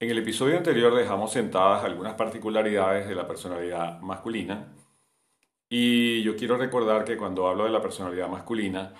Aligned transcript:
En 0.00 0.08
el 0.08 0.16
episodio 0.16 0.56
anterior 0.56 0.94
dejamos 0.94 1.30
sentadas 1.30 1.84
algunas 1.84 2.14
particularidades 2.14 3.06
de 3.06 3.14
la 3.14 3.28
personalidad 3.28 4.00
masculina. 4.00 4.72
Y 5.68 6.22
yo 6.22 6.36
quiero 6.36 6.56
recordar 6.56 7.04
que 7.04 7.18
cuando 7.18 7.46
hablo 7.46 7.64
de 7.64 7.70
la 7.70 7.82
personalidad 7.82 8.26
masculina 8.26 8.94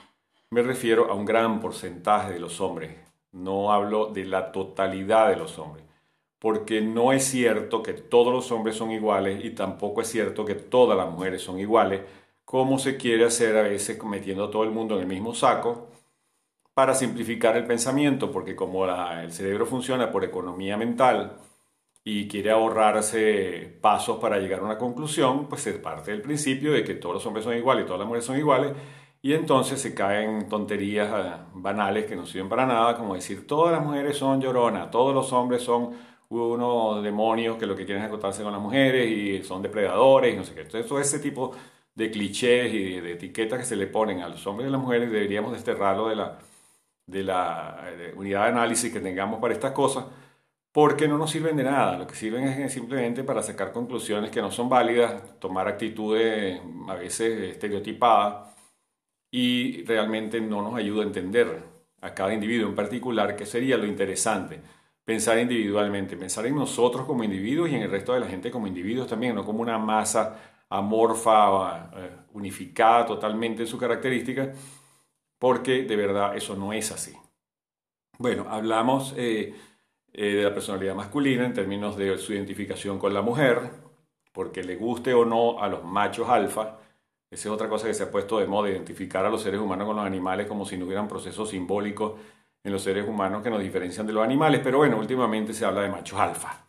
me 0.51 0.61
refiero 0.61 1.11
a 1.11 1.15
un 1.15 1.25
gran 1.25 1.59
porcentaje 1.59 2.35
de 2.35 2.39
los 2.39 2.61
hombres, 2.61 2.99
no 3.33 3.73
hablo 3.73 4.09
de 4.09 4.27
la 4.27 4.53
totalidad 4.53 5.31
de 5.31 5.37
los 5.37 5.59
hombres, 5.59 5.87
porque 6.39 6.83
no 6.83 7.15
es 7.15 7.25
cierto 7.25 7.83
que 7.83 7.95
todos 7.95 8.31
los 8.31 8.53
hombres 8.53 8.77
son 8.77 8.91
iguales 8.91 9.43
y 9.43 9.53
tampoco 9.53 10.03
es 10.03 10.09
cierto 10.09 10.45
que 10.45 10.55
todas 10.55 10.99
las 10.99 11.09
mujeres 11.09 11.41
son 11.41 11.59
iguales, 11.59 12.03
como 12.45 12.79
se 12.79 12.99
quiere 12.99 13.25
hacer 13.25 13.57
a 13.57 13.63
veces 13.63 14.05
metiendo 14.05 14.45
a 14.45 14.51
todo 14.51 14.65
el 14.65 14.71
mundo 14.71 14.97
en 14.97 15.03
el 15.03 15.07
mismo 15.07 15.35
saco 15.35 15.89
para 16.75 16.95
simplificar 16.95 17.57
el 17.57 17.67
pensamiento, 17.67 18.31
porque 18.31 18.57
como 18.57 18.87
el 18.87 19.33
cerebro 19.33 19.67
funciona 19.67 20.11
por 20.11 20.25
economía 20.25 20.77
mental 20.77 21.39
y 22.05 22.29
quiere 22.29 22.51
ahorrarse 22.51 23.79
pasos 23.81 24.19
para 24.19 24.39
llegar 24.39 24.61
a 24.61 24.65
una 24.65 24.79
conclusión, 24.79 25.49
pues 25.49 25.63
se 25.63 25.75
parte 25.75 26.13
del 26.13 26.23
principio 26.23 26.73
de 26.73 26.85
que 26.85 26.95
todos 26.95 27.17
los 27.17 27.27
hombres 27.27 27.45
son 27.45 27.57
iguales 27.57 27.85
y 27.85 27.87
todas 27.87 28.01
las 28.01 28.09
mujeres 28.09 28.25
son 28.25 28.39
iguales, 28.39 28.73
y 29.23 29.35
entonces 29.35 29.81
se 29.81 29.95
caen 29.95 30.49
tonterías 30.49 31.09
eh, 31.09 31.33
banales 31.55 32.07
que 32.07 32.17
no 32.17 32.25
sirven 32.25 32.49
para 32.49 32.67
nada, 32.67 32.97
como 32.97 33.15
decir 33.15 33.47
todas 33.47 33.73
las 33.73 33.85
mujeres 33.85 34.17
son 34.17 34.41
lloronas, 34.41 34.91
todos 34.91 35.15
los 35.15 35.33
hombres 35.33 35.63
son 35.63 35.91
unos 36.31 37.03
demonios 37.03 37.59
que 37.59 37.67
lo 37.67 37.77
que 37.77 37.85
quieren 37.85 38.05
es 38.05 38.09
acotarse 38.09 38.43
con 38.43 38.53
las 38.53 38.61
mujeres 38.63 39.11
y 39.11 39.43
son 39.43 39.63
depredadores 39.63 40.33
y 40.33 40.37
no 40.37 40.45
sé 40.45 40.55
qué. 40.55 40.65
Todo 40.65 41.01
ese 41.01 41.19
tipo 41.19 41.53
de 41.95 42.11
clichés 42.11 42.73
y 42.73 43.01
de 43.01 43.13
etiquetas 43.13 43.59
que 43.59 43.65
se 43.65 43.77
le 43.77 43.89
ponen 43.89 44.21
a 44.23 44.29
los 44.29 44.47
hombres 44.47 44.67
y 44.67 44.69
a 44.69 44.73
las 44.73 44.81
mujeres 44.81 45.11
deberíamos 45.11 45.53
desterrarlo 45.53 46.09
de 46.09 46.17
la 46.17 46.39
de 47.07 47.25
la 47.25 47.85
unidad 48.17 48.45
de 48.45 48.49
análisis 48.51 48.93
que 48.93 49.01
tengamos 49.01 49.41
para 49.41 49.55
estas 49.55 49.73
cosas, 49.73 50.05
porque 50.73 51.09
no 51.09 51.19
nos 51.19 51.31
sirven 51.31 51.57
de 51.57 51.65
nada. 51.65 51.99
Lo 51.99 52.07
que 52.07 52.15
sirven 52.15 52.45
es 52.45 52.73
simplemente 52.73 53.25
para 53.25 53.43
sacar 53.43 53.73
conclusiones 53.73 54.31
que 54.31 54.41
no 54.41 54.51
son 54.51 54.69
válidas, 54.69 55.39
tomar 55.41 55.69
actitudes 55.69 56.61
a 56.89 56.95
veces 56.95 57.51
estereotipadas 57.51 58.55
y 59.31 59.85
realmente 59.85 60.41
no 60.41 60.63
nos 60.63 60.75
ayuda 60.77 61.03
a 61.03 61.07
entender 61.07 61.63
a 62.01 62.15
cada 62.15 62.33
individuo 62.33 62.69
en 62.69 62.75
particular, 62.75 63.37
que 63.37 63.47
sería 63.47 63.77
lo 63.77 63.87
interesante. 63.87 64.61
Pensar 65.05 65.39
individualmente, 65.39 66.17
pensar 66.17 66.47
en 66.47 66.55
nosotros 66.55 67.05
como 67.07 67.25
individuos 67.25 67.71
y 67.71 67.75
en 67.75 67.83
el 67.83 67.91
resto 67.91 68.15
de 68.15 68.21
la 68.21 68.27
gente 68.27 68.51
como 68.51 68.67
individuos 68.67 69.09
también, 69.09 69.35
no 69.35 69.45
como 69.45 69.61
una 69.61 69.79
masa 69.79 70.39
amorfa, 70.69 71.91
eh, 71.97 72.11
unificada 72.33 73.07
totalmente 73.07 73.63
en 73.63 73.69
su 73.69 73.77
característica, 73.77 74.53
porque 75.41 75.83
de 75.85 75.97
verdad 75.97 76.37
eso 76.37 76.55
no 76.55 76.73
es 76.73 76.93
así. 76.93 77.17
Bueno, 78.19 78.47
hablamos 78.49 79.15
eh, 79.17 79.55
eh, 80.13 80.35
de 80.35 80.45
la 80.45 80.53
personalidad 80.53 80.95
masculina 80.95 81.47
en 81.47 81.55
términos 81.55 81.97
de 81.97 82.19
su 82.19 82.35
identificación 82.35 82.99
con 82.99 83.15
la 83.15 83.23
mujer, 83.23 83.71
porque 84.33 84.63
le 84.63 84.77
guste 84.77 85.15
o 85.15 85.25
no 85.25 85.61
a 85.61 85.69
los 85.69 85.83
machos 85.83 86.29
alfa. 86.29 86.79
Esa 87.31 87.49
es 87.49 87.53
otra 87.55 87.71
cosa 87.71 87.87
que 87.87 87.95
se 87.95 88.03
ha 88.03 88.11
puesto 88.11 88.39
de 88.39 88.47
moda, 88.47 88.69
identificar 88.69 89.25
a 89.25 89.31
los 89.31 89.43
seres 89.43 89.61
humanos 89.61 89.87
con 89.87 89.97
los 89.97 90.05
animales 90.05 90.47
como 90.47 90.67
si 90.67 90.77
no 90.77 90.85
hubieran 90.85 91.09
procesos 91.09 91.49
simbólicos 91.49 92.21
en 92.63 92.73
los 92.73 92.83
seres 92.83 93.09
humanos 93.09 93.43
que 93.43 93.49
nos 93.49 93.63
diferencian 93.63 94.07
de 94.07 94.13
los 94.13 94.23
animales, 94.23 94.61
pero 94.63 94.79
bueno, 94.79 94.99
últimamente 94.99 95.55
se 95.55 95.65
habla 95.65 95.81
de 95.81 95.89
machos 95.89 96.21
alfa. 96.21 96.67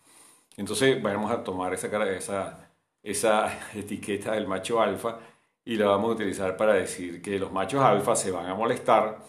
Entonces 0.55 1.01
vamos 1.03 1.29
a 1.29 1.43
tomar 1.43 1.73
esa, 1.73 1.87
esa, 2.15 2.71
esa 3.03 3.69
etiqueta 3.75 4.31
del 4.31 4.47
macho 4.47 4.81
alfa 4.81 5.19
y 5.65 5.75
la 5.77 5.87
vamos 5.87 6.11
a 6.11 6.13
utilizar 6.13 6.57
para 6.57 6.73
decir 6.73 7.21
que 7.21 7.39
los 7.39 7.51
machos 7.51 7.81
alfa 7.83 8.15
se 8.15 8.31
van 8.31 8.47
a 8.47 8.55
molestar 8.55 9.19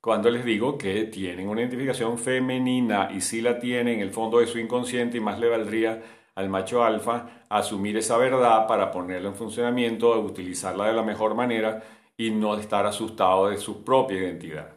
cuando 0.00 0.30
les 0.30 0.44
digo 0.44 0.78
que 0.78 1.04
tienen 1.04 1.48
una 1.48 1.60
identificación 1.60 2.18
femenina 2.18 3.10
y 3.12 3.20
si 3.20 3.40
la 3.42 3.58
tienen 3.58 3.96
en 3.96 4.00
el 4.00 4.10
fondo 4.10 4.38
de 4.40 4.46
su 4.46 4.58
inconsciente 4.58 5.18
y 5.18 5.20
más 5.20 5.38
le 5.38 5.48
valdría 5.48 6.02
al 6.34 6.48
macho 6.48 6.82
alfa 6.84 7.44
asumir 7.50 7.96
esa 7.96 8.16
verdad 8.16 8.66
para 8.66 8.90
ponerla 8.90 9.28
en 9.28 9.34
funcionamiento, 9.34 10.18
utilizarla 10.20 10.86
de 10.86 10.94
la 10.94 11.02
mejor 11.02 11.34
manera 11.34 11.82
y 12.16 12.30
no 12.30 12.56
estar 12.56 12.86
asustado 12.86 13.48
de 13.48 13.58
su 13.58 13.84
propia 13.84 14.18
identidad. 14.18 14.72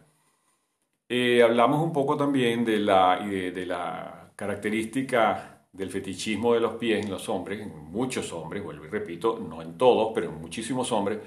Eh, 1.09 1.43
hablamos 1.43 1.81
un 1.83 1.93
poco 1.93 2.17
también 2.17 2.65
de 2.65 2.79
la, 2.79 3.17
de 3.19 3.65
la 3.65 4.31
característica 4.35 5.52
del 5.73 5.89
fetichismo 5.89 6.53
de 6.53 6.59
los 6.61 6.75
pies 6.75 7.03
en 7.03 7.11
los 7.11 7.27
hombres, 7.29 7.61
en 7.61 7.75
muchos 7.91 8.31
hombres, 8.31 8.63
vuelvo 8.63 8.85
y 8.85 8.89
repito, 8.89 9.39
no 9.39 9.61
en 9.61 9.77
todos, 9.77 10.11
pero 10.13 10.29
en 10.29 10.39
muchísimos 10.39 10.91
hombres, 10.91 11.19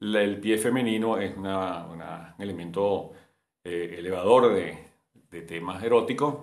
el 0.00 0.40
pie 0.40 0.58
femenino 0.58 1.18
es 1.18 1.36
un 1.36 1.46
elemento 2.38 3.12
eh, 3.62 3.96
elevador 3.98 4.54
de, 4.54 4.90
temas 5.42 5.82
eróticos. 5.82 6.34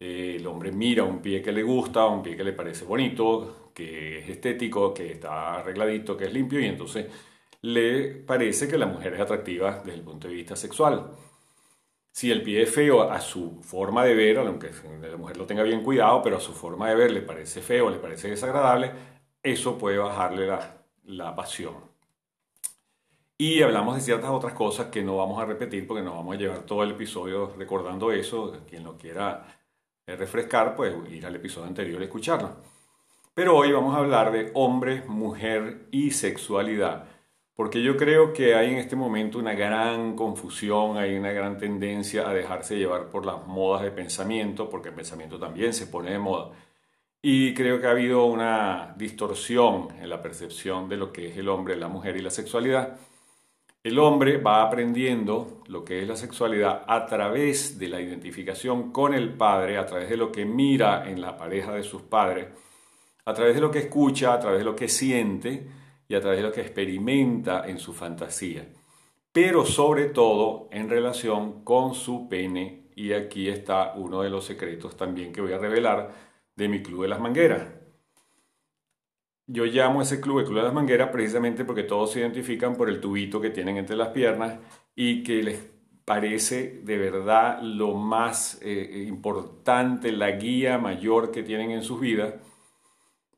Eh, 0.00 0.36
el 0.38 0.46
hombre 0.46 0.72
mira 0.72 1.04
un 1.04 1.20
pie 1.20 1.42
que 1.42 1.52
le 1.52 1.62
gusta, 1.62 2.06
un 2.06 2.22
pie 2.22 2.36
que 2.36 2.44
le 2.44 2.52
parece 2.52 2.84
bonito, 2.84 3.70
que 3.74 4.18
es 4.20 4.28
estético, 4.28 4.94
que 4.94 5.12
está 5.12 5.56
arregladito, 5.56 6.16
que 6.16 6.24
es 6.24 6.32
limpio, 6.32 6.60
y 6.60 6.66
entonces 6.66 7.06
le 7.62 8.14
parece 8.16 8.68
que 8.68 8.78
la 8.78 8.86
mujer 8.86 9.14
es 9.14 9.20
atractiva 9.20 9.82
desde 9.84 9.98
el 9.98 10.04
punto 10.04 10.28
de 10.28 10.34
vista 10.34 10.56
sexual. 10.56 11.12
Si 12.14 12.30
el 12.30 12.42
pie 12.42 12.62
es 12.62 12.72
feo 12.72 13.10
a 13.10 13.20
su 13.20 13.60
forma 13.60 14.04
de 14.04 14.14
ver, 14.14 14.38
aunque 14.38 14.70
la 15.02 15.16
mujer 15.16 15.36
lo 15.36 15.46
tenga 15.46 15.64
bien 15.64 15.82
cuidado, 15.82 16.22
pero 16.22 16.36
a 16.36 16.40
su 16.40 16.52
forma 16.52 16.88
de 16.88 16.94
ver 16.94 17.10
le 17.10 17.22
parece 17.22 17.60
feo, 17.60 17.90
le 17.90 17.96
parece 17.98 18.30
desagradable, 18.30 18.92
eso 19.42 19.76
puede 19.76 19.98
bajarle 19.98 20.46
la, 21.06 21.34
pasión. 21.34 21.74
Y 23.36 23.62
hablamos 23.62 23.96
de 23.96 24.00
ciertas 24.00 24.30
otras 24.30 24.52
cosas 24.52 24.86
que 24.92 25.02
no 25.02 25.16
vamos 25.16 25.42
a 25.42 25.44
repetir 25.44 25.88
porque 25.88 26.04
nos 26.04 26.14
vamos 26.14 26.36
a 26.36 26.38
llevar 26.38 26.60
todo 26.60 26.84
el 26.84 26.92
episodio 26.92 27.52
recordando 27.58 28.12
eso. 28.12 28.58
Quien 28.70 28.84
lo 28.84 28.96
quiera 28.96 29.48
eh, 30.06 30.14
refrescar, 30.14 30.76
pues 30.76 30.94
ir 31.10 31.26
al 31.26 31.34
episodio 31.34 31.66
anterior 31.66 32.00
y 32.00 32.04
escucharlo. 32.04 32.58
Pero 33.34 33.56
hoy 33.56 33.72
vamos 33.72 33.92
a 33.92 33.98
hablar 33.98 34.30
de 34.30 34.52
hombre, 34.54 35.02
mujer 35.08 35.88
y 35.90 36.12
sexualidad. 36.12 37.08
Porque 37.56 37.82
yo 37.82 37.96
creo 37.96 38.32
que 38.32 38.56
hay 38.56 38.72
en 38.72 38.78
este 38.78 38.96
momento 38.96 39.38
una 39.38 39.54
gran 39.54 40.16
confusión, 40.16 40.96
hay 40.96 41.14
una 41.14 41.30
gran 41.30 41.56
tendencia 41.56 42.28
a 42.28 42.34
dejarse 42.34 42.76
llevar 42.76 43.10
por 43.10 43.24
las 43.24 43.46
modas 43.46 43.82
de 43.82 43.92
pensamiento, 43.92 44.68
porque 44.68 44.88
el 44.88 44.94
pensamiento 44.94 45.38
también 45.38 45.72
se 45.72 45.86
pone 45.86 46.10
de 46.10 46.18
moda. 46.18 46.50
Y 47.22 47.54
creo 47.54 47.80
que 47.80 47.86
ha 47.86 47.92
habido 47.92 48.26
una 48.26 48.94
distorsión 48.98 49.88
en 50.00 50.10
la 50.10 50.20
percepción 50.20 50.88
de 50.88 50.96
lo 50.96 51.12
que 51.12 51.28
es 51.28 51.38
el 51.38 51.48
hombre, 51.48 51.76
la 51.76 51.88
mujer 51.88 52.16
y 52.16 52.22
la 52.22 52.30
sexualidad. 52.30 52.98
El 53.84 53.98
hombre 53.98 54.38
va 54.38 54.62
aprendiendo 54.62 55.62
lo 55.68 55.84
que 55.84 56.02
es 56.02 56.08
la 56.08 56.16
sexualidad 56.16 56.84
a 56.88 57.06
través 57.06 57.78
de 57.78 57.88
la 57.88 58.00
identificación 58.00 58.90
con 58.92 59.14
el 59.14 59.32
padre, 59.32 59.78
a 59.78 59.86
través 59.86 60.10
de 60.10 60.16
lo 60.16 60.32
que 60.32 60.44
mira 60.44 61.08
en 61.08 61.20
la 61.20 61.36
pareja 61.36 61.72
de 61.72 61.82
sus 61.82 62.02
padres, 62.02 62.48
a 63.24 63.32
través 63.32 63.54
de 63.54 63.60
lo 63.60 63.70
que 63.70 63.80
escucha, 63.80 64.34
a 64.34 64.40
través 64.40 64.58
de 64.58 64.64
lo 64.64 64.74
que 64.74 64.88
siente, 64.88 65.66
y 66.08 66.14
a 66.14 66.20
través 66.20 66.38
de 66.38 66.46
lo 66.46 66.52
que 66.52 66.60
experimenta 66.60 67.66
en 67.66 67.78
su 67.78 67.92
fantasía, 67.92 68.66
pero 69.32 69.64
sobre 69.64 70.06
todo 70.06 70.68
en 70.70 70.88
relación 70.88 71.64
con 71.64 71.94
su 71.94 72.28
pene. 72.28 72.84
Y 72.96 73.12
aquí 73.12 73.48
está 73.48 73.94
uno 73.96 74.22
de 74.22 74.30
los 74.30 74.44
secretos 74.44 74.96
también 74.96 75.32
que 75.32 75.40
voy 75.40 75.52
a 75.52 75.58
revelar 75.58 76.12
de 76.54 76.68
mi 76.68 76.82
Club 76.82 77.02
de 77.02 77.08
las 77.08 77.20
Mangueras. 77.20 77.68
Yo 79.46 79.64
llamo 79.64 80.00
ese 80.00 80.20
club 80.20 80.38
el 80.38 80.44
Club 80.46 80.58
de 80.58 80.62
las 80.62 80.72
Mangueras 80.72 81.10
precisamente 81.10 81.64
porque 81.64 81.82
todos 81.82 82.12
se 82.12 82.20
identifican 82.20 82.76
por 82.76 82.88
el 82.88 83.00
tubito 83.00 83.40
que 83.40 83.50
tienen 83.50 83.76
entre 83.76 83.96
las 83.96 84.08
piernas 84.08 84.58
y 84.94 85.22
que 85.22 85.42
les 85.42 85.74
parece 86.04 86.80
de 86.84 86.98
verdad 86.98 87.60
lo 87.62 87.94
más 87.94 88.58
eh, 88.62 89.04
importante, 89.08 90.12
la 90.12 90.30
guía 90.32 90.78
mayor 90.78 91.30
que 91.30 91.42
tienen 91.42 91.72
en 91.72 91.82
sus 91.82 92.00
vidas 92.00 92.34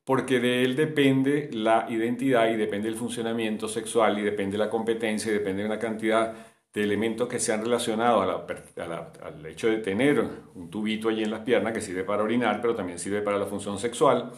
porque 0.07 0.39
de 0.39 0.63
él 0.63 0.77
depende 0.77 1.51
la 1.53 1.87
identidad 1.89 2.49
y 2.49 2.57
depende 2.57 2.89
el 2.89 2.95
funcionamiento 2.95 3.67
sexual 3.67 4.17
y 4.21 4.23
depende 4.23 4.57
la 4.57 4.71
competencia 4.71 5.33
y 5.33 5.35
depende 5.35 5.63
de 5.63 5.69
una 5.69 5.81
cantidad 5.81 6.33
de 6.73 6.83
elementos 6.85 7.27
que 7.27 7.41
se 7.41 7.53
han 7.53 7.65
relacionado 7.65 8.23
al 8.23 9.47
hecho 9.47 9.67
de 9.67 9.79
tener 9.79 10.25
un 10.55 10.71
tubito 10.71 11.09
allí 11.09 11.25
en 11.25 11.33
las 11.33 11.41
piernas 11.41 11.73
que 11.73 11.81
sirve 11.81 12.05
para 12.05 12.23
orinar, 12.23 12.61
pero 12.61 12.77
también 12.77 13.01
sirve 13.01 13.21
para 13.21 13.37
la 13.37 13.47
función 13.47 13.81
sexual, 13.81 14.31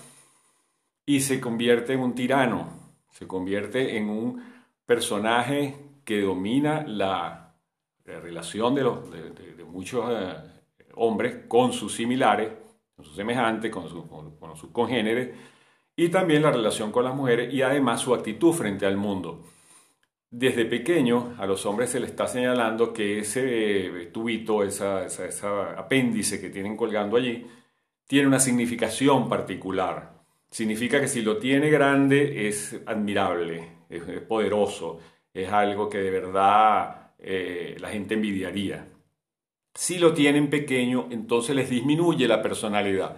y 1.05 1.20
se 1.20 1.38
convierte 1.38 1.93
en 1.93 2.00
un 2.00 2.14
tirano, 2.14 2.94
se 3.11 3.26
convierte 3.26 3.99
en 3.99 4.09
un 4.09 4.43
personaje 4.87 5.75
que 6.03 6.23
domina 6.23 6.82
la, 6.87 7.56
relación 8.06 8.75
de, 8.75 8.82
los, 8.85 9.11
de, 9.11 9.64
muchos 9.64 10.06
eh, 10.11 10.35
hombres 10.94 11.44
con 11.47 11.75
sus 11.75 11.94
similares, 11.94 12.53
con 12.97 13.05
sus 13.05 13.17
semejantes, 13.17 13.71
con, 13.71 13.87
con 14.38 14.56
sus 14.56 14.71
congéneres, 14.71 15.57
y 15.99 16.11
también 16.11 16.43
la 16.43 16.53
relación 16.53 16.93
con 16.93 17.03
las 17.03 17.17
mujeres 17.17 17.53
y 17.53 17.61
además 17.62 18.00
su 18.00 18.15
actitud 18.15 18.53
frente 18.53 18.87
al 18.87 18.97
mundo. 18.97 19.43
Desde 20.31 20.65
pequeño 20.65 21.35
a 21.39 21.45
los 21.45 21.67
hombres 21.67 21.91
se 21.91 21.99
les 21.99 22.11
está 22.11 22.29
señalando 22.29 22.93
que 22.93 23.19
ese 23.19 24.09
tubito, 24.12 24.62
esa, 24.62 25.05
esa, 25.06 25.73
apéndice 25.73 26.41
que 26.41 26.50
tienen 26.50 26.77
colgando 26.77 27.17
allí, 27.17 27.45
tiene 28.06 28.29
una 28.29 28.39
significación 28.39 29.29
particular. 29.29 30.23
Significa 30.49 31.00
que 31.00 31.09
si 31.09 31.21
lo 31.21 31.39
tiene 31.39 31.69
grande 31.69 32.47
es 32.47 32.81
admirable, 32.87 33.69
es, 33.91 34.03
poderoso, 34.21 35.00
es 35.35 35.50
algo 35.50 35.89
que 35.89 35.99
de 35.99 36.11
verdad 36.12 37.11
eh, 37.19 37.77
la 37.81 37.89
gente 37.89 38.15
envidiaría. 38.15 38.87
Si 39.75 39.99
lo 39.99 40.15
tienen 40.15 40.49
pequeño, 40.49 41.09
entonces 41.11 41.56
les 41.56 41.69
disminuye 41.69 42.29
la 42.29 42.41
personalidad. 42.41 43.17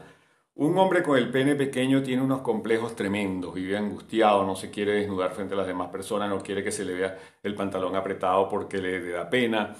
Un 0.60 0.76
hombre 0.76 1.02
con 1.02 1.16
el 1.16 1.30
pene 1.30 1.54
pequeño 1.54 2.02
tiene 2.02 2.20
unos 2.22 2.42
complejos 2.42 2.94
tremendos, 2.94 3.54
vive 3.54 3.78
angustiado, 3.78 4.44
no 4.44 4.54
se 4.54 4.70
quiere 4.70 4.92
desnudar 4.92 5.32
frente 5.32 5.54
a 5.54 5.56
las 5.56 5.66
demás 5.66 5.88
personas, 5.88 6.28
no 6.28 6.42
quiere 6.42 6.62
que 6.62 6.70
se 6.70 6.84
le 6.84 6.92
vea 6.92 7.18
el 7.42 7.54
pantalón 7.54 7.96
apretado 7.96 8.46
porque 8.46 8.76
le, 8.76 9.00
da 9.08 9.30
pena, 9.30 9.74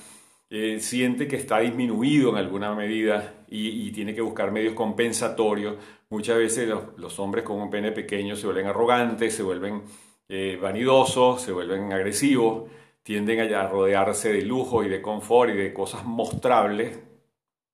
eh, 0.48 0.80
siente 0.80 1.28
que 1.28 1.36
está 1.36 1.58
disminuido 1.58 2.30
en 2.30 2.36
alguna 2.36 2.74
medida 2.74 3.44
y, 3.46 3.92
tiene 3.92 4.14
que 4.14 4.22
buscar 4.22 4.52
medios 4.52 4.72
compensatorios. 4.72 5.76
Muchas 6.08 6.38
veces 6.38 6.66
los, 6.96 7.18
hombres 7.18 7.44
con 7.44 7.60
un 7.60 7.68
pene 7.68 7.92
pequeño 7.92 8.34
se 8.34 8.46
vuelven 8.46 8.68
arrogantes, 8.68 9.34
se 9.34 9.42
vuelven 9.42 9.82
eh, 10.30 10.58
vanidosos, 10.58 11.42
se 11.42 11.52
vuelven 11.52 11.92
agresivos 11.92 12.70
tienden 13.02 13.52
a 13.54 13.66
rodearse 13.66 14.32
de 14.32 14.42
lujo 14.42 14.82
y 14.82 14.88
de 14.88 15.02
confort 15.02 15.50
y 15.50 15.56
de 15.56 15.74
cosas 15.74 16.06
mostrables, 16.06 16.98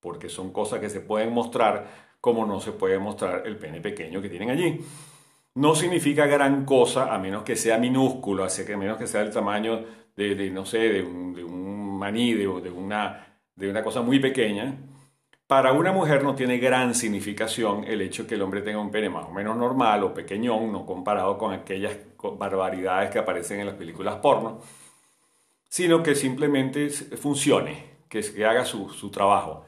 porque 0.01 0.29
son 0.29 0.53
cosas 0.53 0.81
que 0.81 0.89
se 0.89 1.01
pueden 1.01 1.33
mostrar 1.33 2.06
como 2.21 2.47
no 2.47 2.61
se 2.61 2.73
puede 2.73 2.99
mostrar 2.99 3.43
el 3.47 3.57
pene 3.57 3.81
pequeño 3.81 4.21
que 4.21 4.29
tienen 4.29 4.51
allí. 4.51 4.81
No 5.55 5.75
significa 5.75 6.27
gran 6.27 6.65
cosa 6.65 7.15
a 7.15 7.19
menos 7.19 7.43
que 7.43 7.57
sea 7.57 7.79
minúsculo, 7.79 8.45
a 8.45 8.77
menos 8.77 8.99
que 8.99 9.07
sea 9.07 9.23
el 9.23 9.31
tamaño 9.31 9.85
de, 10.17 10.51
no 10.51 10.67
sé, 10.67 10.79
de 10.79 11.03
un, 11.03 11.99
maní, 11.99 12.35
de, 12.35 12.47
una, 12.47 13.27
de 13.55 13.71
una 13.71 13.83
cosa 13.83 14.03
muy 14.03 14.19
pequeña. 14.19 14.77
Para 15.47 15.73
una 15.73 15.93
mujer 15.93 16.25
no 16.25 16.35
tiene 16.35 16.59
gran 16.59 16.95
significación 16.95 17.85
el 17.85 18.03
hecho 18.03 18.25
de 18.25 18.29
que 18.29 18.35
el 18.35 18.43
hombre 18.43 18.63
tenga 18.63 18.81
un 18.81 18.91
pene 18.91 19.09
más 19.09 19.27
o 19.27 19.31
menos 19.31 19.57
normal 19.57 20.03
o 20.03 20.13
pequeñón, 20.13 20.73
no 20.73 20.85
comparado 20.85 21.39
con 21.39 21.55
aquellas 21.55 21.97
barbaridades 22.39 23.11
que 23.11 23.19
aparecen 23.19 23.61
en 23.61 23.67
las 23.67 23.77
películas 23.77 24.17
porno 24.17 24.61
sino 25.69 26.03
que 26.03 26.15
simplemente 26.15 26.89
funcione, 26.89 27.97
que, 28.09 28.21
haga 28.47 28.65
su, 28.65 29.11
trabajo. 29.11 29.67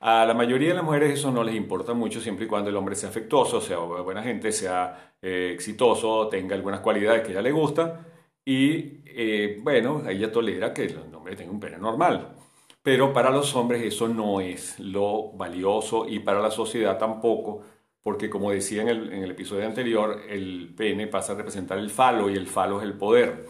A 0.00 0.26
la 0.26 0.34
mayoría 0.34 0.68
de 0.68 0.74
las 0.74 0.84
mujeres 0.84 1.18
eso 1.18 1.30
no 1.30 1.42
les 1.42 1.54
importa 1.54 1.94
mucho 1.94 2.20
siempre 2.20 2.44
y 2.44 2.48
cuando 2.48 2.70
el 2.70 2.76
hombre 2.76 2.94
sea 2.94 3.08
afectuoso, 3.08 3.60
sea 3.60 3.78
buena 3.78 4.22
gente, 4.22 4.52
sea 4.52 5.14
eh, 5.22 5.50
exitoso, 5.54 6.28
tenga 6.28 6.54
algunas 6.54 6.80
cualidades 6.80 7.22
que 7.22 7.28
a 7.28 7.30
ella 7.32 7.42
le 7.42 7.52
gusta 7.52 8.06
y 8.44 9.00
eh, 9.06 9.58
bueno, 9.62 10.08
ella 10.08 10.30
tolera 10.30 10.72
que 10.74 10.84
el 10.84 11.14
hombre 11.14 11.36
tenga 11.36 11.52
un 11.52 11.60
pene 11.60 11.78
normal. 11.78 12.36
Pero 12.82 13.12
para 13.12 13.30
los 13.30 13.54
hombres 13.56 13.82
eso 13.82 14.06
no 14.08 14.40
es 14.40 14.78
lo 14.78 15.32
valioso 15.32 16.06
y 16.08 16.20
para 16.20 16.40
la 16.40 16.50
sociedad 16.50 16.98
tampoco, 16.98 17.62
porque 18.02 18.30
como 18.30 18.52
decía 18.52 18.82
en 18.82 18.88
el, 18.88 19.12
en 19.12 19.22
el 19.24 19.32
episodio 19.32 19.66
anterior, 19.66 20.22
el 20.28 20.72
pene 20.76 21.08
pasa 21.08 21.32
a 21.32 21.36
representar 21.36 21.78
el 21.78 21.90
falo 21.90 22.30
y 22.30 22.34
el 22.34 22.46
falo 22.46 22.78
es 22.80 22.84
el 22.84 22.94
poder 22.94 23.46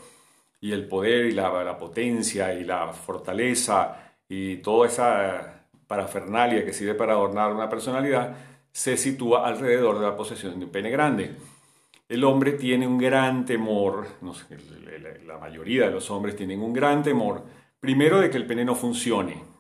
y 0.61 0.73
el 0.73 0.89
poder 0.89 1.27
y 1.27 1.33
la, 1.33 1.79
potencia 1.79 2.55
y 2.55 2.65
la 2.65 2.93
fortaleza 2.93 4.15
y 4.29 4.57
toda 4.59 4.87
esa 4.89 5.56
parafernalia 5.87 6.65
que 6.65 6.73
sirve 6.73 6.95
para 6.95 7.13
adornar 7.13 7.53
una 7.53 7.69
personalidad 7.69 8.37
se 8.73 8.97
sitúa 8.97 9.47
alrededor 9.47 9.99
de 9.99 10.07
la 10.07 10.17
posesión 10.17 10.59
de 10.59 10.67
un 10.67 10.71
pene 10.71 10.91
grande. 10.91 11.37
El 12.09 12.25
hombre 12.25 12.53
tiene 12.53 12.87
un 12.87 12.99
gran 12.99 13.45
temor, 13.45 14.07
la 15.27 15.39
mayoría 15.39 15.87
de 15.87 15.93
los 15.93 16.11
hombres 16.11 16.37
tienen 16.37 16.61
un 16.61 16.73
gran 16.73 17.03
temor, 17.03 17.45
primero 17.81 18.21
de 18.21 18.31
que 18.31 18.37
el 18.37 18.47
pene 18.47 18.65
no 18.65 18.75
funcione 18.75 19.57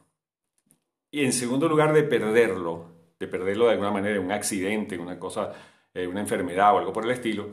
y 1.16 1.24
en 1.24 1.32
segundo 1.32 1.66
lugar 1.66 1.94
de 1.94 2.02
perderlo, 2.02 2.90
de 3.18 3.26
perderlo 3.26 3.64
de 3.64 3.72
alguna 3.72 3.90
manera, 3.90 4.20
un 4.20 4.32
accidente, 4.32 4.98
una 4.98 5.18
cosa, 5.18 5.50
eh, 5.94 6.06
una 6.06 6.20
enfermedad 6.20 6.74
o 6.74 6.78
algo 6.78 6.92
por 6.92 7.06
el 7.06 7.10
estilo, 7.10 7.48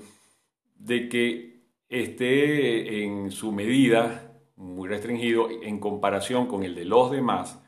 de 0.76 1.08
que 1.08 1.64
esté 1.88 3.04
en 3.04 3.32
su 3.32 3.54
medida 3.54 4.34
muy 4.58 4.90
restringido 4.90 5.48
en 5.50 5.80
comparación 5.80 6.48
con 6.48 6.64
el 6.64 6.76
de 6.76 6.84
los 6.84 7.10
demás 7.10 7.63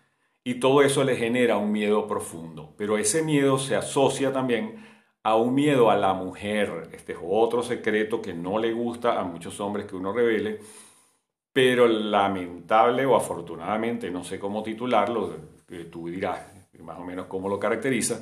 y 0.45 0.62
todo 0.62 0.83
eso 0.83 1.03
le 1.03 1.18
genera 1.18 1.57
un 1.57 1.74
miedo 1.74 2.07
profundo. 2.07 2.74
Pero 2.77 2.97
ese 2.97 3.24
miedo 3.24 3.57
se 3.57 3.75
asocia 3.75 4.31
también 4.31 4.86
a 5.24 5.36
un 5.36 5.53
miedo 5.53 5.89
a 5.89 5.97
la 5.97 6.13
mujer. 6.13 6.89
Este 6.94 7.13
es 7.13 7.19
otro 7.21 7.63
secreto 7.63 8.21
que 8.21 8.33
no 8.33 8.59
le 8.59 8.71
gusta 8.71 9.19
a 9.19 9.24
muchos 9.24 9.59
hombres 9.59 9.88
que 9.88 9.95
uno 9.95 10.13
revele, 10.13 10.59
pero 11.51 11.88
lamentable 11.88 13.06
o 13.06 13.15
afortunadamente, 13.15 14.12
no 14.12 14.24
sé 14.24 14.39
cómo 14.39 14.62
titularlo, 14.62 15.36
tú 15.92 16.07
dirás 16.07 16.53
más 16.80 17.00
o 17.00 17.03
menos 17.03 17.25
cómo 17.25 17.50
lo 17.50 17.59
caracteriza, 17.59 18.21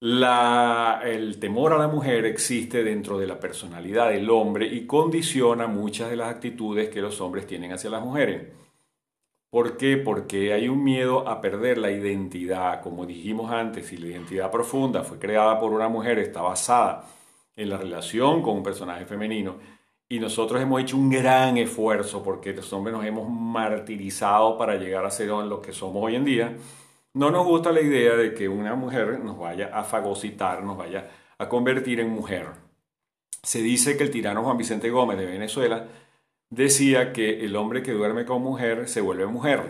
el 0.00 1.38
temor 1.40 1.72
a 1.72 1.78
la 1.78 1.88
mujer 1.88 2.26
existe 2.26 2.84
dentro 2.84 3.18
de 3.18 3.26
la 3.26 3.40
personalidad 3.40 4.10
del 4.10 4.28
hombre 4.28 4.66
y 4.66 4.86
condiciona 4.86 5.66
muchas 5.66 6.10
de 6.10 6.16
las 6.16 6.28
actitudes 6.28 6.90
que 6.90 7.00
los 7.00 7.20
hombres 7.20 7.46
tienen 7.46 7.72
hacia 7.72 7.90
las 7.90 8.04
mujeres. 8.04 8.52
¿Por 9.50 9.76
qué? 9.76 9.96
Porque 9.96 10.52
hay 10.52 10.68
un 10.68 10.84
miedo 10.84 11.26
a 11.28 11.40
perder 11.40 11.78
la 11.78 11.90
identidad. 11.90 12.82
Como 12.82 13.06
dijimos 13.06 13.50
antes, 13.50 13.86
si 13.86 13.96
la 13.96 14.08
identidad 14.08 14.50
profunda 14.50 15.02
fue 15.04 15.18
creada 15.18 15.58
por 15.58 15.72
una 15.72 15.88
mujer, 15.88 16.18
está 16.18 16.42
basada 16.42 17.04
en 17.56 17.70
la 17.70 17.78
relación 17.78 18.42
con 18.42 18.56
un 18.56 18.62
personaje 18.62 19.06
femenino. 19.06 19.56
Y 20.08 20.20
nosotros 20.20 20.60
hemos 20.60 20.80
hecho 20.82 20.96
un 20.96 21.10
gran 21.10 21.56
esfuerzo 21.56 22.22
porque 22.22 22.52
los 22.52 22.72
hombres 22.72 22.96
nos 22.96 23.04
hemos 23.04 23.28
martirizado 23.28 24.56
para 24.58 24.76
llegar 24.76 25.04
a 25.04 25.10
ser 25.10 25.28
lo 25.28 25.60
que 25.60 25.72
somos 25.72 26.02
hoy 26.04 26.16
en 26.16 26.24
día 26.24 26.56
no 27.18 27.32
nos 27.32 27.46
gusta 27.46 27.72
la 27.72 27.80
idea 27.80 28.14
de 28.14 28.32
que 28.32 28.48
una 28.48 28.76
mujer 28.76 29.18
nos 29.18 29.36
vaya 29.36 29.70
a 29.72 29.82
fagocitar, 29.82 30.62
nos 30.62 30.76
vaya 30.76 31.10
a 31.38 31.48
convertir 31.48 31.98
en 31.98 32.10
mujer. 32.10 32.46
Se 33.42 33.60
dice 33.60 33.96
que 33.96 34.04
el 34.04 34.10
tirano 34.10 34.44
Juan 34.44 34.56
Vicente 34.56 34.88
Gómez 34.90 35.18
de 35.18 35.26
Venezuela 35.26 35.88
decía 36.50 37.12
que 37.12 37.44
el 37.44 37.56
hombre 37.56 37.82
que 37.82 37.92
duerme 37.92 38.24
con 38.24 38.42
mujer 38.42 38.88
se 38.88 39.00
vuelve 39.00 39.26
mujer. 39.26 39.62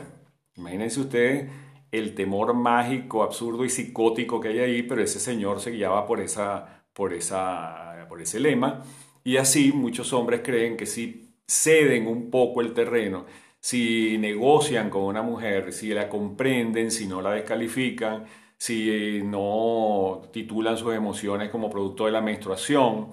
Imagínense 0.57 1.01
ustedes 1.01 1.51
el 1.91 2.15
temor 2.15 2.55
mágico, 2.55 3.23
absurdo 3.23 3.65
y 3.65 3.71
psicótico 3.71 4.41
que 4.41 4.49
hay 4.49 4.59
ahí, 4.59 4.83
pero 4.83 5.03
ese 5.03 5.21
señor 5.21 5.61
se 5.61 5.71
guiaba 5.71 6.07
por, 6.07 6.21
esa, 6.21 6.85
por, 6.93 7.13
esa, 7.15 8.07
por 8.09 8.21
ese 8.21 8.41
lema. 8.41 8.83
Y 9.25 9.37
así 9.37 9.73
muchos 9.73 10.13
hombres 10.13 10.43
creen 10.45 10.77
que 10.77 10.87
si 10.87 11.35
ceden 11.47 12.07
un 12.07 12.31
poco 12.31 12.61
el 12.61 12.75
terreno 12.75 13.27
si 13.61 14.19
negocian 14.19 14.91
con 14.91 15.03
una 15.03 15.23
mujer, 15.23 15.73
si 15.73 15.89
la 15.89 16.09
comprenden, 16.09 16.91
si 16.91 17.07
no 17.07 17.21
la 17.21 17.33
descalifican, 17.33 18.25
si 18.57 19.21
no 19.25 20.23
titulan 20.33 20.77
sus 20.77 20.95
emociones 20.95 21.51
como 21.51 21.71
producto 21.71 22.07
de 22.07 22.13
la 22.13 22.21
menstruación, 22.21 23.09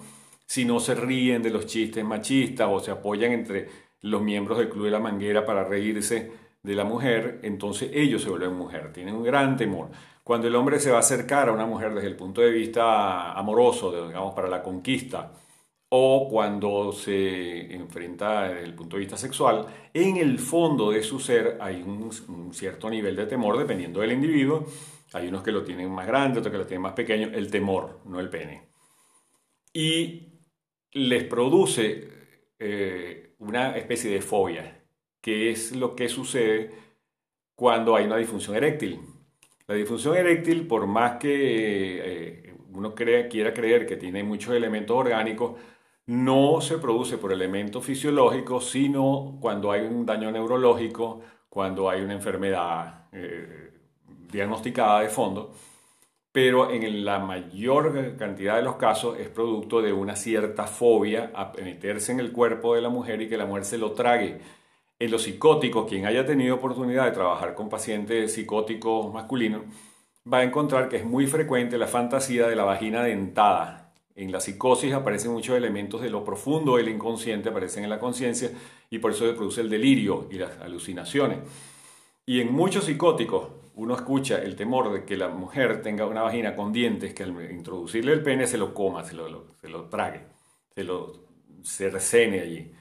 si 0.46 0.66
no 0.66 0.80
se 0.80 0.96
ríen 0.96 1.42
de 1.42 1.50
los 1.50 1.66
chistes 1.66 2.04
machistas 2.04 2.68
o 2.72 2.80
se 2.80 2.92
apoyan 2.92 3.32
entre 3.32 3.68
los 4.02 4.22
miembros 4.22 4.58
del 4.58 4.70
Club 4.70 4.86
de 4.86 4.92
la 4.92 5.00
Manguera 5.00 5.46
para 5.46 5.64
reírse 5.64 6.32
de 6.62 6.76
la 6.76 6.84
mujer, 6.84 7.40
entonces 7.44 7.92
ellos 7.94 8.24
se 8.24 8.30
vuelven 8.30 8.54
mujer, 8.54 8.92
tienen 8.92 9.16
un 9.16 9.24
gran 9.24 9.56
temor. 9.58 9.90
Cuando 10.24 10.48
el 10.48 10.56
hombre 10.56 10.80
se 10.80 10.90
va 10.90 10.98
a 10.98 11.02
acercar 11.02 11.50
a 11.50 11.52
una 11.52 11.66
mujer 11.66 11.94
desde 11.94 12.08
el 12.08 12.16
punto 12.16 12.42
de 12.42 12.52
vista 12.52 13.34
amoroso, 13.34 14.08
digamos, 14.08 14.34
para 14.34 14.48
la 14.48 14.64
conquista, 14.64 15.32
o 15.90 16.28
cuando 16.30 16.92
se 16.92 17.74
enfrenta 17.74 18.50
desde 18.50 18.64
el 18.64 18.74
punto 18.74 18.96
de 18.96 19.02
vista 19.02 19.18
sexual, 19.18 19.66
en 19.94 20.18
el 20.18 20.40
fondo 20.40 20.92
de 20.92 21.04
su 21.04 21.20
ser 21.20 21.58
hay 21.62 21.82
un, 21.82 22.52
cierto 22.54 22.90
nivel 22.90 23.16
de 23.16 23.28
temor 23.28 23.58
dependiendo 23.58 24.02
del 24.02 24.12
individuo. 24.12 24.66
Hay 25.14 25.28
unos 25.28 25.44
que 25.44 25.52
lo 25.52 25.64
tienen 25.64 25.92
más 25.92 26.08
grande, 26.08 26.40
otros 26.40 26.52
que 26.52 26.58
lo 26.58 26.66
tienen 26.66 26.82
más 26.82 26.94
pequeño, 26.94 27.30
el 27.34 27.50
temor, 27.50 28.02
no 28.06 28.20
el 28.20 28.30
pene. 28.30 28.68
Y 29.72 30.35
les 30.96 31.26
produce 31.26 32.08
eh, 32.58 33.36
una 33.40 33.76
especie 33.76 34.10
de 34.12 34.22
fobia, 34.22 34.82
que 35.22 35.52
es 35.52 35.76
lo 35.76 35.94
que 35.94 36.08
sucede 36.08 36.72
cuando 37.54 37.96
hay 37.96 38.06
una 38.06 38.16
disfunción 38.16 38.56
eréctil. 38.56 39.02
La 39.68 39.76
disfunción 39.76 40.16
eréctil, 40.16 40.68
por 40.68 40.88
más 40.88 41.18
que 41.18 41.30
eh, 42.48 42.56
uno 42.72 42.96
quiera 42.96 43.54
creer 43.54 43.86
que 43.86 43.98
tiene 43.98 44.24
muchos 44.24 44.56
elementos 44.56 44.96
orgánicos, 44.96 45.60
no 46.06 46.62
se 46.62 46.78
produce 46.78 47.18
por 47.18 47.34
elementos 47.34 47.84
fisiológicos, 47.84 48.70
sino 48.70 49.38
cuando 49.42 49.72
hay 49.72 49.82
un 49.82 50.06
daño 50.06 50.32
neurológico, 50.32 51.22
cuando 51.50 51.90
hay 51.90 52.02
una 52.02 52.14
enfermedad 52.14 53.08
eh, 53.12 53.72
diagnosticada 54.32 55.02
de 55.02 55.10
fondo, 55.10 55.54
pero 56.36 56.70
en 56.70 57.06
la 57.06 57.20
mayor 57.20 58.18
cantidad 58.18 58.58
de 58.58 58.62
los 58.62 58.76
casos 58.76 59.18
es 59.18 59.30
producto 59.30 59.82
de 59.82 59.94
una 59.94 60.18
cierta 60.18 60.68
fobia 60.68 61.32
a 61.34 61.54
meterse 61.64 62.12
en 62.12 62.20
el 62.20 62.34
cuerpo 62.34 62.76
de 62.76 62.82
la 62.82 62.90
mujer 62.90 63.22
y 63.22 63.30
que 63.30 63.38
la 63.38 63.46
mujer 63.46 63.64
se 63.64 63.78
lo 63.78 63.94
trague. 63.94 64.42
En 65.00 65.12
los 65.12 65.24
psicóticos, 65.24 65.88
quien 65.88 66.06
haya 66.06 66.26
tenido 66.26 66.56
oportunidad 66.56 67.06
de 67.06 67.12
trabajar 67.12 67.56
con 67.56 67.70
pacientes 67.70 68.34
psicóticos 68.34 69.14
masculinos, 69.14 69.62
va 70.32 70.40
a 70.40 70.44
encontrar 70.44 70.90
que 70.90 70.98
es 70.98 71.06
muy 71.06 71.26
frecuente 71.26 71.78
la 71.78 71.88
fantasía 71.88 72.50
de 72.50 72.58
la 72.58 72.66
vagina 72.66 73.02
dentada, 73.02 73.94
en 74.14 74.34
la 74.34 74.42
psicosis 74.42 74.92
aparecen 74.92 75.32
muchos 75.32 75.56
elementos 75.56 76.02
de 76.02 76.10
lo 76.10 76.26
profundo 76.26 76.76
del 76.76 76.90
inconsciente, 76.90 77.48
aparecen 77.48 77.86
en 77.86 77.90
la 77.90 78.00
conciencia 78.00 78.52
y 78.90 79.00
por 79.00 79.12
eso 79.12 79.26
se 79.26 79.36
produce 79.36 79.62
el 79.62 79.70
delirio 79.70 80.28
y 80.30 80.36
las 80.36 80.60
alucinaciones. 80.60 81.40
Y 82.26 82.42
en 82.42 82.52
muchos 82.52 82.84
psicóticos 82.84 83.48
uno 83.76 83.96
escucha 83.96 84.42
el 84.42 84.56
temor 84.56 84.92
de 84.92 85.04
que 85.04 85.18
la 85.18 85.28
mujer 85.28 85.82
tenga 85.82 86.06
una 86.08 86.22
vagina 86.22 86.56
con 86.56 86.72
dientes, 86.72 87.14
que 87.14 87.24
al 87.24 87.52
introducirle 87.52 88.14
el 88.14 88.24
pene 88.24 88.48
se 88.48 88.58
lo 88.58 88.74
coma, 88.74 89.04
se 89.04 89.16
lo, 89.16 89.90
trague, 89.90 90.22
se 90.74 90.84
lo 90.84 91.26
se 91.62 91.90
recene 91.90 92.40
allí. 92.40 92.72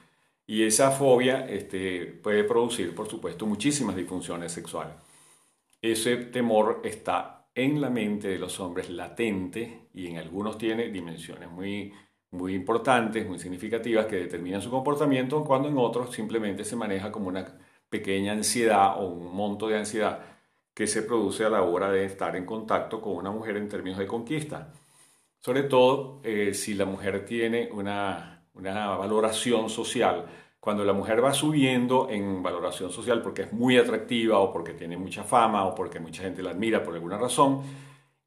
Y 0.47 0.63
esa 0.63 0.91
fobia 0.91 1.47
este, 1.47 2.05
puede 2.05 2.43
producir, 2.43 2.95
por 2.95 3.09
supuesto, 3.09 3.45
muchísimas 3.45 3.95
disfunciones 3.95 4.51
sexuales. 4.51 4.95
ese 5.81 6.17
temor 6.17 6.81
está 6.83 7.47
en 7.53 7.81
la 7.81 7.89
mente 7.89 8.27
de 8.27 8.39
los 8.39 8.59
hombres 8.59 8.89
latente 8.89 9.87
y 9.93 10.07
en 10.07 10.17
algunos 10.17 10.57
tiene 10.57 10.89
dimensiones 10.89 11.49
muy, 11.49 11.93
muy 12.31 12.53
importantes, 12.53 13.27
muy 13.27 13.39
significativas 13.39 14.05
que 14.05 14.17
determinan 14.17 14.61
su 14.61 14.69
comportamiento, 14.69 15.43
cuando 15.43 15.67
en 15.69 15.77
otros 15.77 16.13
simplemente 16.13 16.63
se 16.63 16.75
maneja 16.75 17.11
como 17.11 17.27
una 17.29 17.45
pequeña 17.89 18.33
ansiedad 18.33 19.01
o 19.01 19.07
un 19.07 19.33
monto 19.35 19.67
de 19.67 19.77
ansiedad 19.77 20.34
que 20.75 20.87
se 20.87 21.03
produce 21.03 21.45
a 21.45 21.49
la 21.49 21.63
hora 21.63 21.89
de 21.89 22.03
estar 22.03 22.35
en 22.35 22.45
contacto 22.45 23.01
con 23.01 23.15
una 23.15 23.31
mujer 23.31 23.55
en 23.55 23.69
términos 23.69 23.97
de 23.97 24.05
conquista. 24.05 24.73
Sobre 25.39 25.63
todo 25.63 26.19
eh, 26.21 26.53
si 26.53 26.73
la 26.73 26.85
mujer 26.85 27.23
tiene 27.25 27.69
una, 27.71 28.45
una 28.53 28.89
valoración 28.97 29.69
social. 29.69 30.25
Cuando 30.59 30.83
la 30.83 30.91
mujer 30.91 31.23
va 31.23 31.33
subiendo 31.33 32.09
en 32.09 32.43
valoración 32.43 32.91
social 32.91 33.21
porque 33.21 33.43
es 33.43 33.53
muy 33.53 33.77
atractiva 33.77 34.39
o 34.39 34.51
porque 34.51 34.73
tiene 34.73 34.97
mucha 34.97 35.23
fama 35.23 35.65
o 35.65 35.73
porque 35.73 36.01
mucha 36.01 36.23
gente 36.23 36.43
la 36.43 36.51
admira 36.51 36.83
por 36.83 36.93
alguna 36.93 37.17
razón 37.17 37.61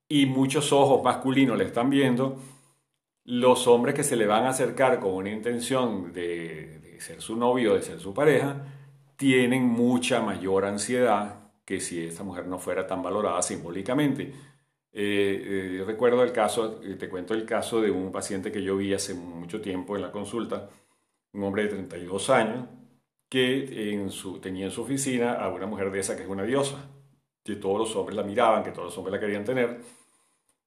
y 0.08 0.24
muchos 0.24 0.72
ojos 0.72 1.02
masculinos 1.02 1.58
le 1.58 1.64
están 1.64 1.90
viendo, 1.90 2.38
los 3.24 3.66
hombres 3.66 3.94
que 3.94 4.04
se 4.04 4.16
le 4.16 4.26
van 4.26 4.46
a 4.46 4.50
acercar 4.50 5.00
con 5.00 5.12
una 5.12 5.30
intención 5.30 6.14
de, 6.14 6.78
de 6.78 7.00
ser 7.00 7.20
su 7.20 7.36
novio, 7.36 7.74
de 7.74 7.82
ser 7.82 8.00
su 8.00 8.14
pareja, 8.14 8.64
tienen 9.16 9.64
mucha 9.64 10.22
mayor 10.22 10.64
ansiedad 10.64 11.37
que 11.68 11.80
si 11.80 12.06
esta 12.06 12.24
mujer 12.24 12.46
no 12.46 12.58
fuera 12.58 12.86
tan 12.86 13.02
valorada 13.02 13.42
simbólicamente. 13.42 14.22
Eh, 14.90 15.80
eh, 15.82 15.84
recuerdo 15.86 16.22
el 16.22 16.32
caso, 16.32 16.80
eh, 16.82 16.94
te 16.94 17.10
cuento 17.10 17.34
el 17.34 17.44
caso 17.44 17.82
de 17.82 17.90
un 17.90 18.10
paciente 18.10 18.50
que 18.50 18.62
yo 18.62 18.78
vi 18.78 18.94
hace 18.94 19.12
mucho 19.12 19.60
tiempo 19.60 19.94
en 19.94 20.00
la 20.00 20.10
consulta, 20.10 20.70
un 21.34 21.42
hombre 21.44 21.64
de 21.64 21.68
32 21.68 22.30
años, 22.30 22.66
que 23.28 23.92
en 23.92 24.08
su, 24.08 24.40
tenía 24.40 24.64
en 24.64 24.70
su 24.70 24.80
oficina 24.80 25.34
a 25.34 25.50
una 25.50 25.66
mujer 25.66 25.90
de 25.90 26.00
esa 26.00 26.16
que 26.16 26.22
es 26.22 26.28
una 26.28 26.44
diosa, 26.44 26.88
que 27.44 27.56
todos 27.56 27.80
los 27.80 27.94
hombres 27.96 28.16
la 28.16 28.22
miraban, 28.22 28.64
que 28.64 28.70
todos 28.70 28.86
los 28.86 28.96
hombres 28.96 29.12
la 29.12 29.20
querían 29.20 29.44
tener, 29.44 29.78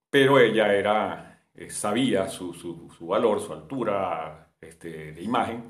pero 0.07 0.37
ella 0.37 0.71
era, 0.75 1.47
sabía 1.69 2.29
su, 2.29 2.53
su, 2.53 2.91
su, 2.95 3.07
valor, 3.07 3.41
su 3.41 3.53
altura 3.53 4.53
este, 4.61 5.13
de 5.13 5.23
imagen, 5.23 5.63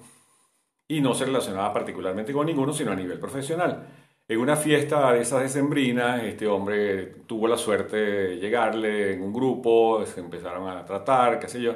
y 0.90 1.00
no 1.00 1.14
se 1.14 1.24
relacionaba 1.24 1.72
particularmente 1.72 2.34
con 2.34 2.48
ninguno, 2.48 2.74
sino 2.74 2.92
a 2.92 2.96
nivel 2.96 3.18
profesional. 3.18 4.01
En 4.32 4.40
una 4.40 4.56
fiesta 4.56 5.12
de 5.12 5.24
esas 5.24 5.42
decembrinas, 5.42 6.24
este 6.24 6.48
hombre 6.48 7.06
tuvo 7.28 7.50
la 7.50 7.58
suerte 7.58 7.98
de 7.98 8.38
llegarle 8.38 9.12
en 9.12 9.24
un 9.24 9.34
grupo, 9.34 10.06
se 10.06 10.22
empezaron 10.22 10.70
a 10.70 10.86
tratar, 10.86 11.38
qué 11.38 11.50
sé 11.50 11.62
yo. 11.62 11.76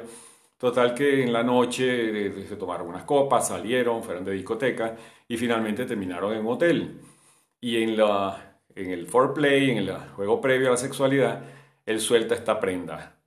Total 0.56 0.94
que 0.94 1.22
en 1.22 1.34
la 1.34 1.42
noche 1.42 2.28
eh, 2.28 2.46
se 2.48 2.56
tomaron 2.56 2.88
unas 2.88 3.04
copas, 3.04 3.48
salieron, 3.48 4.02
fueron 4.02 4.24
de 4.24 4.32
discoteca 4.32 4.96
y 5.28 5.36
finalmente 5.36 5.84
terminaron 5.84 6.32
en 6.32 6.46
un 6.46 6.54
hotel. 6.54 6.98
Y 7.60 7.82
en, 7.82 7.94
la, 7.94 8.62
en 8.74 8.90
el 8.90 9.06
foreplay, 9.06 9.72
en 9.72 9.76
el 9.76 9.92
juego 10.14 10.40
previo 10.40 10.68
a 10.68 10.70
la 10.70 10.76
sexualidad, 10.78 11.42
él 11.84 12.00
suelta 12.00 12.34
esta 12.34 12.58
prenda. 12.58 13.18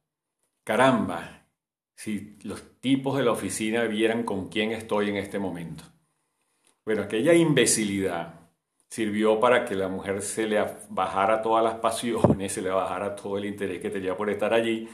Caramba, 0.63 1.45
si 1.93 2.36
los 2.41 2.79
tipos 2.79 3.15
de 3.15 3.25
la 3.25 3.33
oficina 3.33 3.83
vieran 3.83 4.24
con 4.24 4.50
quién 4.50 4.71
estoy 4.71 5.09
en 5.09 5.17
este 5.17 5.38
momento. 5.38 5.83
Bueno, 6.83 7.03
aquella 7.03 7.36
imbecilidad 7.36 8.38
sirvió 8.89 9.39
para 9.39 9.65
que 9.65 9.75
la 9.75 9.88
mujer 9.88 10.22
se 10.22 10.48
le 10.48 10.63
bajara 10.89 11.41
todas 11.41 11.63
las 11.63 11.75
pasiones, 11.75 12.51
se 12.53 12.62
le 12.62 12.69
bajara 12.69 13.15
todo 13.15 13.38
el 13.38 13.46
interés 13.46 13.79
que 13.79 13.89
tenía 13.89 14.17
por 14.17 14.29
estar 14.29 14.53
allí, 14.53 14.89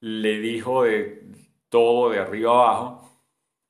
le 0.00 0.38
dijo 0.38 0.84
de 0.84 1.26
todo 1.68 2.10
de 2.10 2.20
arriba 2.20 2.52
abajo, 2.52 3.08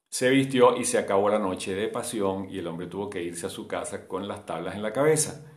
se 0.08 0.28
vistió 0.30 0.76
y 0.76 0.84
se 0.84 0.98
acabó 0.98 1.30
la 1.30 1.38
noche 1.38 1.74
de 1.74 1.88
pasión 1.88 2.48
y 2.50 2.58
el 2.58 2.66
hombre 2.66 2.86
tuvo 2.86 3.08
que 3.08 3.22
irse 3.22 3.46
a 3.46 3.50
su 3.50 3.66
casa 3.66 4.06
con 4.06 4.28
las 4.28 4.44
tablas 4.44 4.74
en 4.74 4.82
la 4.82 4.92
cabeza. 4.92 5.48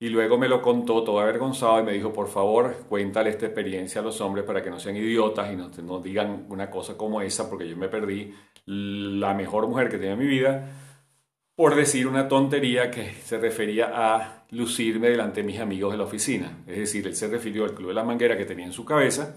Y 0.00 0.08
luego 0.08 0.38
me 0.38 0.48
lo 0.48 0.62
contó 0.62 1.04
todo 1.04 1.20
avergonzado 1.20 1.78
y 1.78 1.82
me 1.84 1.92
dijo, 1.92 2.12
por 2.12 2.26
favor, 2.28 2.74
cuéntale 2.88 3.30
esta 3.30 3.46
experiencia 3.46 4.00
a 4.00 4.04
los 4.04 4.20
hombres 4.22 4.44
para 4.46 4.62
que 4.62 4.70
no 4.70 4.80
sean 4.80 4.96
idiotas 4.96 5.52
y 5.52 5.56
no, 5.56 5.70
no 5.82 6.00
digan 6.00 6.46
una 6.48 6.70
cosa 6.70 6.96
como 6.96 7.20
esa, 7.20 7.50
porque 7.50 7.68
yo 7.68 7.76
me 7.76 7.88
perdí 7.88 8.34
la 8.64 9.34
mejor 9.34 9.68
mujer 9.68 9.90
que 9.90 9.98
tenía 9.98 10.14
en 10.14 10.18
mi 10.18 10.26
vida 10.26 10.89
por 11.60 11.74
decir 11.74 12.06
una 12.06 12.26
tontería 12.26 12.90
que 12.90 13.12
se 13.12 13.36
refería 13.36 13.90
a 13.92 14.44
lucirme 14.52 15.10
delante 15.10 15.42
de 15.42 15.46
mis 15.46 15.60
amigos 15.60 15.92
de 15.92 15.98
la 15.98 16.04
oficina. 16.04 16.62
Es 16.66 16.78
decir, 16.78 17.06
él 17.06 17.14
se 17.14 17.28
refirió 17.28 17.64
al 17.64 17.74
club 17.74 17.88
de 17.88 17.96
la 17.96 18.02
manguera 18.02 18.34
que 18.34 18.46
tenía 18.46 18.64
en 18.64 18.72
su 18.72 18.82
cabeza 18.82 19.36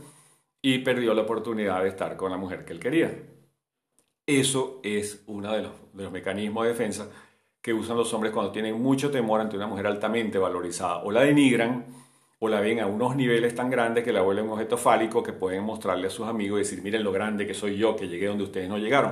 y 0.61 0.79
perdió 0.79 1.13
la 1.13 1.23
oportunidad 1.23 1.83
de 1.83 1.89
estar 1.89 2.15
con 2.15 2.31
la 2.31 2.37
mujer 2.37 2.63
que 2.63 2.71
él 2.71 2.79
quería. 2.79 3.13
Eso 4.25 4.79
es 4.83 5.21
uno 5.27 5.51
de 5.51 5.63
los, 5.63 6.11
mecanismos 6.13 6.63
de 6.63 6.69
defensa 6.69 7.09
que 7.61 7.73
usan 7.73 7.97
los 7.97 8.13
hombres 8.13 8.31
cuando 8.31 8.53
tienen 8.53 8.81
mucho 8.81 9.11
temor 9.11 9.41
ante 9.41 9.57
una 9.57 9.67
mujer 9.67 9.87
altamente 9.87 10.37
valorizada. 10.37 10.99
O 10.99 11.11
la 11.11 11.23
denigran 11.23 11.87
o 12.39 12.47
la 12.47 12.61
ven 12.61 12.79
a 12.79 12.87
unos 12.87 13.17
niveles 13.17 13.53
tan 13.53 13.69
grandes 13.69 14.05
que 14.05 14.13
la 14.13 14.21
vuelven 14.21 14.45
un 14.45 14.51
objeto 14.51 14.77
fálico 14.77 15.21
que 15.21 15.33
pueden 15.33 15.65
mostrarle 15.65 16.07
a 16.07 16.09
sus 16.09 16.25
amigos 16.25 16.57
y 16.57 16.63
decir, 16.63 16.81
miren 16.83 17.03
lo 17.03 17.11
grande 17.11 17.45
que 17.45 17.53
soy 17.53 17.75
yo, 17.75 17.97
que 17.97 18.07
llegué 18.07 18.27
donde 18.27 18.45
ustedes 18.45 18.69
no 18.69 18.77
llegaron. 18.77 19.11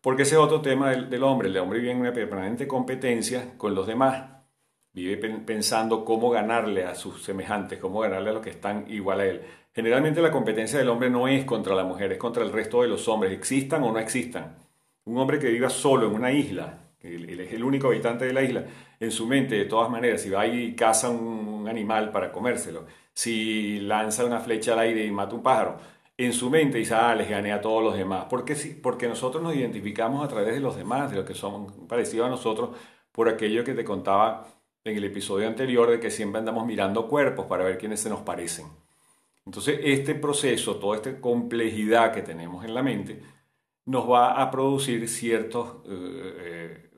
Porque 0.00 0.22
ese 0.22 0.36
es 0.36 0.40
otro 0.40 0.62
tema 0.62 0.90
del, 0.90 1.22
hombre. 1.22 1.48
El 1.48 1.56
hombre 1.58 1.78
vive 1.78 1.92
en 1.92 2.00
una 2.00 2.12
permanente 2.12 2.66
competencia 2.66 3.54
con 3.58 3.74
los 3.74 3.86
demás. 3.86 4.30
Vive 4.92 5.16
pensando 5.40 6.04
cómo 6.04 6.30
ganarle 6.30 6.84
a 6.84 6.94
sus 6.94 7.22
semejantes, 7.22 7.78
cómo 7.78 8.00
ganarle 8.00 8.30
a 8.30 8.32
los 8.32 8.42
que 8.42 8.50
están 8.50 8.86
igual 8.88 9.20
a 9.20 9.26
él. 9.26 9.42
Generalmente 9.72 10.20
la 10.20 10.32
competencia 10.32 10.78
del 10.78 10.88
hombre 10.88 11.10
no 11.10 11.28
es 11.28 11.44
contra 11.44 11.76
la 11.76 11.84
mujer, 11.84 12.12
es 12.12 12.18
contra 12.18 12.42
el 12.42 12.52
resto 12.52 12.82
de 12.82 12.88
los 12.88 13.06
hombres, 13.06 13.32
existan 13.32 13.84
o 13.84 13.92
no 13.92 13.98
existan. 14.00 14.56
Un 15.04 15.18
hombre 15.18 15.38
que 15.38 15.48
viva 15.48 15.70
solo 15.70 16.08
en 16.08 16.14
una 16.14 16.32
isla, 16.32 16.78
él, 17.00 17.38
es 17.40 17.52
el 17.52 17.62
único 17.62 17.88
habitante 17.88 18.24
de 18.24 18.32
la 18.32 18.42
isla, 18.42 18.64
en 18.98 19.12
su 19.12 19.26
mente, 19.26 19.54
de 19.54 19.64
todas 19.66 19.88
maneras, 19.88 20.22
si 20.22 20.30
va 20.30 20.46
y 20.46 20.74
caza 20.74 21.08
un 21.08 21.68
animal 21.68 22.10
para 22.10 22.32
comérselo, 22.32 22.86
si 23.12 23.80
lanza 23.80 24.24
una 24.24 24.40
flecha 24.40 24.72
al 24.72 24.80
aire 24.80 25.04
y 25.04 25.10
mata 25.12 25.36
un 25.36 25.42
pájaro, 25.42 25.78
en 26.24 26.32
su 26.32 26.50
mente 26.50 26.78
dice, 26.78 26.94
ah, 26.94 27.14
les 27.14 27.28
gané 27.28 27.52
a 27.52 27.60
todos 27.60 27.82
los 27.82 27.96
demás. 27.96 28.26
Porque, 28.28 28.54
sí, 28.54 28.78
porque 28.80 29.08
nosotros 29.08 29.42
nos 29.42 29.54
identificamos 29.54 30.24
a 30.24 30.28
través 30.28 30.54
de 30.54 30.60
los 30.60 30.76
demás, 30.76 31.10
de 31.10 31.16
los 31.16 31.24
que 31.24 31.34
son 31.34 31.86
parecidos 31.86 32.26
a 32.26 32.30
nosotros, 32.30 32.70
por 33.12 33.28
aquello 33.28 33.64
que 33.64 33.74
te 33.74 33.84
contaba 33.84 34.46
en 34.84 34.96
el 34.96 35.04
episodio 35.04 35.46
anterior 35.46 35.90
de 35.90 36.00
que 36.00 36.10
siempre 36.10 36.38
andamos 36.38 36.66
mirando 36.66 37.08
cuerpos 37.08 37.46
para 37.46 37.64
ver 37.64 37.78
quiénes 37.78 38.00
se 38.00 38.10
nos 38.10 38.20
parecen. 38.20 38.66
Entonces, 39.46 39.80
este 39.82 40.14
proceso, 40.14 40.76
toda 40.76 40.96
esta 40.96 41.20
complejidad 41.20 42.12
que 42.12 42.22
tenemos 42.22 42.64
en 42.64 42.74
la 42.74 42.82
mente, 42.82 43.22
nos 43.86 44.08
va 44.08 44.40
a 44.40 44.50
producir 44.50 45.08
ciertos 45.08 45.76
eh, 45.86 46.34
eh, 46.38 46.90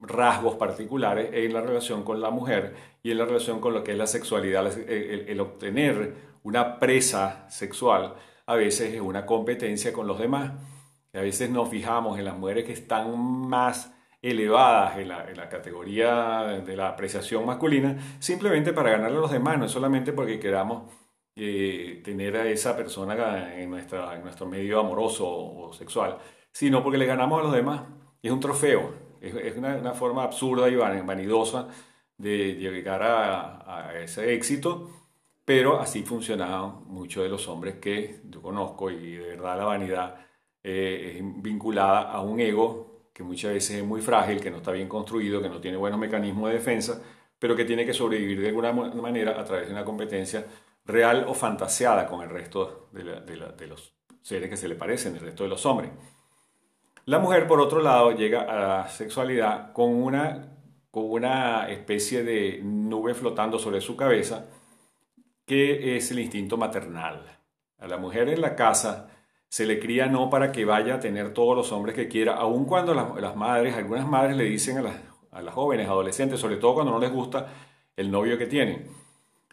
rasgos 0.00 0.54
particulares 0.56 1.30
en 1.32 1.52
la 1.52 1.60
relación 1.60 2.04
con 2.04 2.20
la 2.20 2.30
mujer 2.30 2.74
y 3.02 3.10
en 3.10 3.18
la 3.18 3.24
relación 3.24 3.60
con 3.60 3.74
lo 3.74 3.82
que 3.82 3.92
es 3.92 3.98
la 3.98 4.06
sexualidad, 4.06 4.66
el 4.88 5.40
obtener 5.40 6.14
una 6.44 6.78
presa 6.78 7.48
sexual 7.50 8.14
a 8.52 8.56
veces 8.56 8.94
es 8.94 9.00
una 9.00 9.26
competencia 9.26 9.92
con 9.92 10.06
los 10.06 10.18
demás. 10.18 10.52
a 11.14 11.20
veces 11.20 11.50
nos 11.50 11.68
fijamos 11.68 12.18
en 12.18 12.24
las 12.24 12.36
mujeres 12.36 12.64
que 12.64 12.72
están 12.72 13.18
más 13.18 13.92
elevadas 14.22 14.98
en 14.98 15.08
la, 15.08 15.48
categoría 15.48 16.62
de 16.64 16.76
la 16.76 16.88
apreciación 16.88 17.44
masculina, 17.44 17.98
simplemente 18.20 18.72
para 18.72 18.90
ganarle 18.90 19.18
a 19.18 19.20
los 19.20 19.32
demás, 19.32 19.58
no 19.58 19.68
solamente 19.68 20.12
porque 20.12 20.38
queramos 20.38 20.92
eh, 21.36 22.00
tener 22.04 22.36
a 22.36 22.48
esa 22.48 22.76
persona 22.76 23.54
en, 23.56 23.70
nuestra, 23.70 24.14
en 24.14 24.22
nuestro 24.22 24.46
medio 24.46 24.80
amoroso 24.80 25.26
o 25.28 25.72
sexual, 25.72 26.18
sino 26.52 26.82
porque 26.82 26.98
le 26.98 27.06
ganamos 27.06 27.40
a 27.40 27.42
los 27.44 27.52
demás. 27.52 27.82
Es 28.22 28.30
un 28.30 28.40
trofeo, 28.40 28.94
es, 29.20 29.56
una, 29.56 29.92
forma 29.94 30.22
absurda 30.24 30.68
y 30.68 30.76
vanidosa 30.76 31.68
de 32.16 32.54
llegar 32.54 33.02
a, 33.02 33.88
a 33.88 33.98
ese 33.98 34.34
éxito 34.34 35.01
pero 35.44 35.80
así 35.80 36.02
funcionaban 36.02 36.84
muchos 36.86 37.22
de 37.22 37.28
los 37.28 37.48
hombres 37.48 37.76
que 37.76 38.20
yo 38.24 38.40
conozco 38.40 38.90
y 38.90 39.16
de 39.16 39.28
verdad 39.30 39.58
la 39.58 39.64
vanidad 39.64 40.16
eh, 40.62 41.16
es 41.18 41.42
vinculada 41.42 42.10
a 42.10 42.20
un 42.20 42.40
ego 42.40 43.08
que 43.12 43.22
muchas 43.22 43.52
veces 43.52 43.78
es 43.78 43.84
muy 43.84 44.00
frágil, 44.00 44.40
que 44.40 44.50
no 44.50 44.58
está 44.58 44.72
bien 44.72 44.88
construido, 44.88 45.42
que 45.42 45.48
no 45.48 45.60
tiene 45.60 45.76
buenos 45.76 45.98
mecanismos 45.98 46.48
de 46.48 46.56
defensa, 46.56 47.02
pero 47.38 47.54
que 47.56 47.64
tiene 47.64 47.84
que 47.84 47.92
sobrevivir 47.92 48.40
de 48.40 48.48
alguna 48.48 48.72
manera 48.72 49.38
a 49.38 49.44
través 49.44 49.66
de 49.66 49.72
una 49.72 49.84
competencia 49.84 50.46
real 50.86 51.26
o 51.28 51.34
fantaseada 51.34 52.06
con 52.06 52.22
el 52.22 52.30
resto 52.30 52.88
de, 52.92 53.02
de 53.02 53.66
los 53.66 53.92
seres 54.22 54.48
que 54.48 54.56
se 54.56 54.68
le 54.68 54.76
parecen, 54.76 55.14
el 55.16 55.20
resto 55.20 55.42
de 55.42 55.50
los 55.50 55.66
hombres. 55.66 55.90
La 57.04 57.18
mujer, 57.18 57.48
por 57.48 57.60
otro 57.60 57.82
lado, 57.82 58.12
llega 58.12 58.42
a 58.42 58.82
la 58.82 58.88
sexualidad 58.88 59.72
con 59.72 59.92
una, 59.92 60.56
con 60.90 61.10
una 61.10 61.68
especie 61.68 62.22
de 62.22 62.60
nube 62.62 63.14
flotando 63.14 63.58
sobre 63.58 63.80
su 63.80 63.96
cabeza, 63.96 64.46
que 65.46 65.96
es 65.96 66.10
el 66.10 66.20
instinto 66.20 66.56
maternal. 66.56 67.38
A 67.78 67.86
la 67.86 67.96
mujer 67.96 68.28
en 68.28 68.40
la 68.40 68.54
casa 68.54 69.10
se 69.48 69.66
le 69.66 69.78
cría 69.78 70.06
no 70.06 70.30
para 70.30 70.52
que 70.52 70.64
vaya 70.64 70.94
a 70.94 71.00
tener 71.00 71.34
todos 71.34 71.56
los 71.56 71.72
hombres 71.72 71.94
que 71.94 72.08
quiera, 72.08 72.36
aun 72.36 72.64
cuando 72.64 72.94
las, 72.94 73.36
madres, 73.36 73.74
algunas 73.74 74.06
madres 74.06 74.36
le 74.36 74.44
dicen 74.44 74.78
a 74.78 74.82
las, 74.82 74.94
a 75.30 75.42
las 75.42 75.52
jóvenes, 75.52 75.88
adolescentes, 75.88 76.40
sobre 76.40 76.56
todo 76.56 76.74
cuando 76.74 76.92
no 76.92 76.98
les 76.98 77.12
gusta 77.12 77.48
el 77.96 78.10
novio 78.10 78.38
que 78.38 78.46
tienen, 78.46 78.88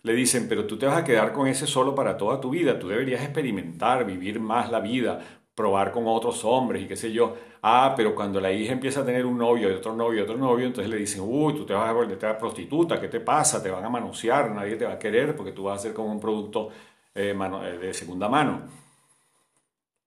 le 0.04 0.14
dicen, 0.14 0.48
pero 0.48 0.66
tú 0.66 0.78
te 0.78 0.86
vas 0.86 0.98
a 0.98 1.04
quedar 1.04 1.34
con 1.34 1.48
ese 1.48 1.68
solo 1.68 1.94
para 1.94 2.16
toda 2.18 2.40
tu 2.40 2.50
vida, 2.50 2.80
tú 2.80 2.88
deberías 2.88 3.22
experimentar, 3.22 4.06
vivir 4.06 4.40
más 4.40 4.72
la 4.72 4.80
vida, 4.80 5.39
probar 5.60 5.92
con 5.92 6.08
otros 6.08 6.46
hombres 6.46 6.84
y 6.84 6.88
qué 6.88 6.96
sé 6.96 7.12
yo. 7.12 7.36
Ah, 7.62 7.94
pero 7.94 8.16
cuando 8.16 8.40
la 8.40 8.50
hija 8.50 8.72
empieza 8.72 9.02
a 9.02 9.06
tener 9.06 9.26
un 9.26 9.38
novio 9.38 9.70
y 9.70 9.74
otro 9.74 9.94
novio 9.94 10.22
y 10.22 10.24
otro 10.24 10.38
novio, 10.38 10.66
entonces 10.66 10.90
le 10.90 10.96
dicen, 10.96 11.22
uy, 11.22 11.54
tú 11.54 11.66
te 11.66 11.74
vas 11.74 11.90
a 11.90 11.92
volver 11.92 12.26
a 12.26 12.38
prostituta, 12.38 12.98
¿qué 12.98 13.10
te 13.10 13.20
pasa? 13.20 13.62
Te 13.62 13.70
van 13.70 13.84
a 13.84 13.90
manosear, 13.90 14.52
nadie 14.52 14.78
te 14.78 14.86
va 14.86 14.94
a 14.94 15.00
querer 15.00 15.36
porque 15.36 15.52
tú 15.52 15.64
vas 15.64 15.80
a 15.80 15.84
ser 15.84 15.94
como 15.94 16.14
un 16.14 16.20
producto 16.22 16.70
eh, 17.14 17.36
eh, 17.38 17.78
de 17.78 17.94
segunda 17.94 18.30
mano. 18.30 18.62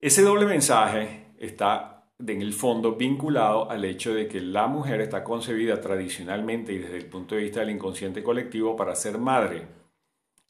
Ese 0.01 0.23
doble 0.23 0.47
mensaje 0.47 1.35
está 1.37 2.07
en 2.17 2.41
el 2.41 2.53
fondo 2.53 2.95
vinculado 2.95 3.69
al 3.69 3.85
hecho 3.85 4.11
de 4.11 4.27
que 4.27 4.41
la 4.41 4.65
mujer 4.65 5.01
está 5.01 5.23
concebida 5.23 5.79
tradicionalmente 5.79 6.73
y 6.73 6.79
desde 6.79 6.97
el 6.97 7.05
punto 7.05 7.35
de 7.35 7.41
vista 7.41 7.59
del 7.59 7.69
inconsciente 7.69 8.23
colectivo 8.23 8.75
para 8.75 8.95
ser 8.95 9.19
madre. 9.19 9.82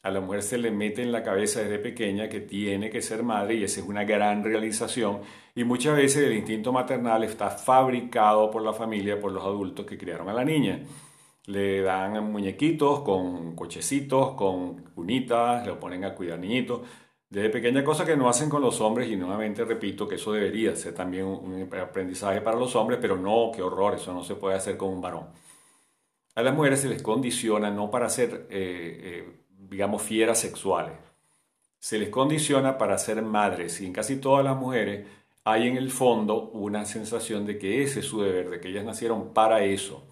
A 0.03 0.11
la 0.11 0.19
mujer 0.19 0.43
se 0.43 0.57
le 0.57 0.69
mete 0.69 1.01
en 1.01 1.11
la 1.11 1.23
cabeza 1.23 1.61
desde 1.61 1.79
pequeña 1.79 2.29
que 2.29 2.41
tiene 2.41 2.89
que 2.89 3.01
ser 3.01 3.23
madre 3.23 3.55
y 3.55 3.63
esa 3.63 3.79
es 3.79 3.87
una 3.87 4.03
gran 4.03 4.43
realización 4.43 5.21
y 5.55 5.63
muchas 5.63 5.95
veces 5.95 6.23
el 6.27 6.33
instinto 6.33 6.71
maternal 6.71 7.23
está 7.23 7.49
fabricado 7.49 8.51
por 8.51 8.61
la 8.61 8.73
familia, 8.73 9.19
por 9.19 9.31
los 9.31 9.43
adultos 9.43 9.85
que 9.85 9.97
criaron 9.97 10.29
a 10.29 10.33
la 10.33 10.43
niña. 10.45 10.81
Le 11.45 11.81
dan 11.81 12.31
muñequitos 12.31 13.01
con 13.01 13.55
cochecitos, 13.55 14.33
con 14.35 14.83
cunitas, 14.93 15.65
lo 15.65 15.79
ponen 15.79 16.05
a 16.05 16.13
cuidar 16.15 16.39
niñitos 16.39 16.81
desde 17.33 17.49
pequeña 17.49 17.83
cosa 17.83 18.05
que 18.05 18.15
no 18.15 18.29
hacen 18.29 18.47
con 18.47 18.61
los 18.61 18.79
hombres 18.79 19.09
y 19.09 19.15
nuevamente 19.15 19.65
repito 19.65 20.07
que 20.07 20.15
eso 20.15 20.31
debería 20.33 20.75
ser 20.75 20.93
también 20.93 21.25
un 21.25 21.67
aprendizaje 21.81 22.41
para 22.41 22.59
los 22.59 22.75
hombres, 22.75 22.99
pero 23.01 23.17
no, 23.17 23.51
qué 23.51 23.63
horror, 23.63 23.95
eso 23.95 24.13
no 24.13 24.23
se 24.23 24.35
puede 24.35 24.55
hacer 24.55 24.77
con 24.77 24.89
un 24.89 25.01
varón. 25.01 25.29
A 26.35 26.43
las 26.43 26.53
mujeres 26.53 26.81
se 26.81 26.89
les 26.89 27.01
condiciona 27.01 27.71
no 27.71 27.89
para 27.89 28.07
ser, 28.07 28.45
eh, 28.51 29.25
eh, 29.25 29.42
digamos, 29.73 30.03
fieras 30.03 30.39
sexuales, 30.39 30.93
se 31.79 31.97
les 31.97 32.09
condiciona 32.09 32.77
para 32.77 32.97
ser 32.97 33.21
madres 33.23 33.81
y 33.81 33.87
en 33.87 33.91
casi 33.91 34.17
todas 34.17 34.45
las 34.45 34.55
mujeres 34.55 35.07
hay 35.43 35.67
en 35.67 35.77
el 35.77 35.89
fondo 35.89 36.49
una 36.51 36.85
sensación 36.85 37.45
de 37.45 37.57
que 37.57 37.81
ese 37.81 38.01
es 38.01 38.05
su 38.05 38.21
deber, 38.21 38.51
de 38.51 38.59
que 38.61 38.69
ellas 38.69 38.85
nacieron 38.85 39.33
para 39.33 39.63
eso. 39.65 40.07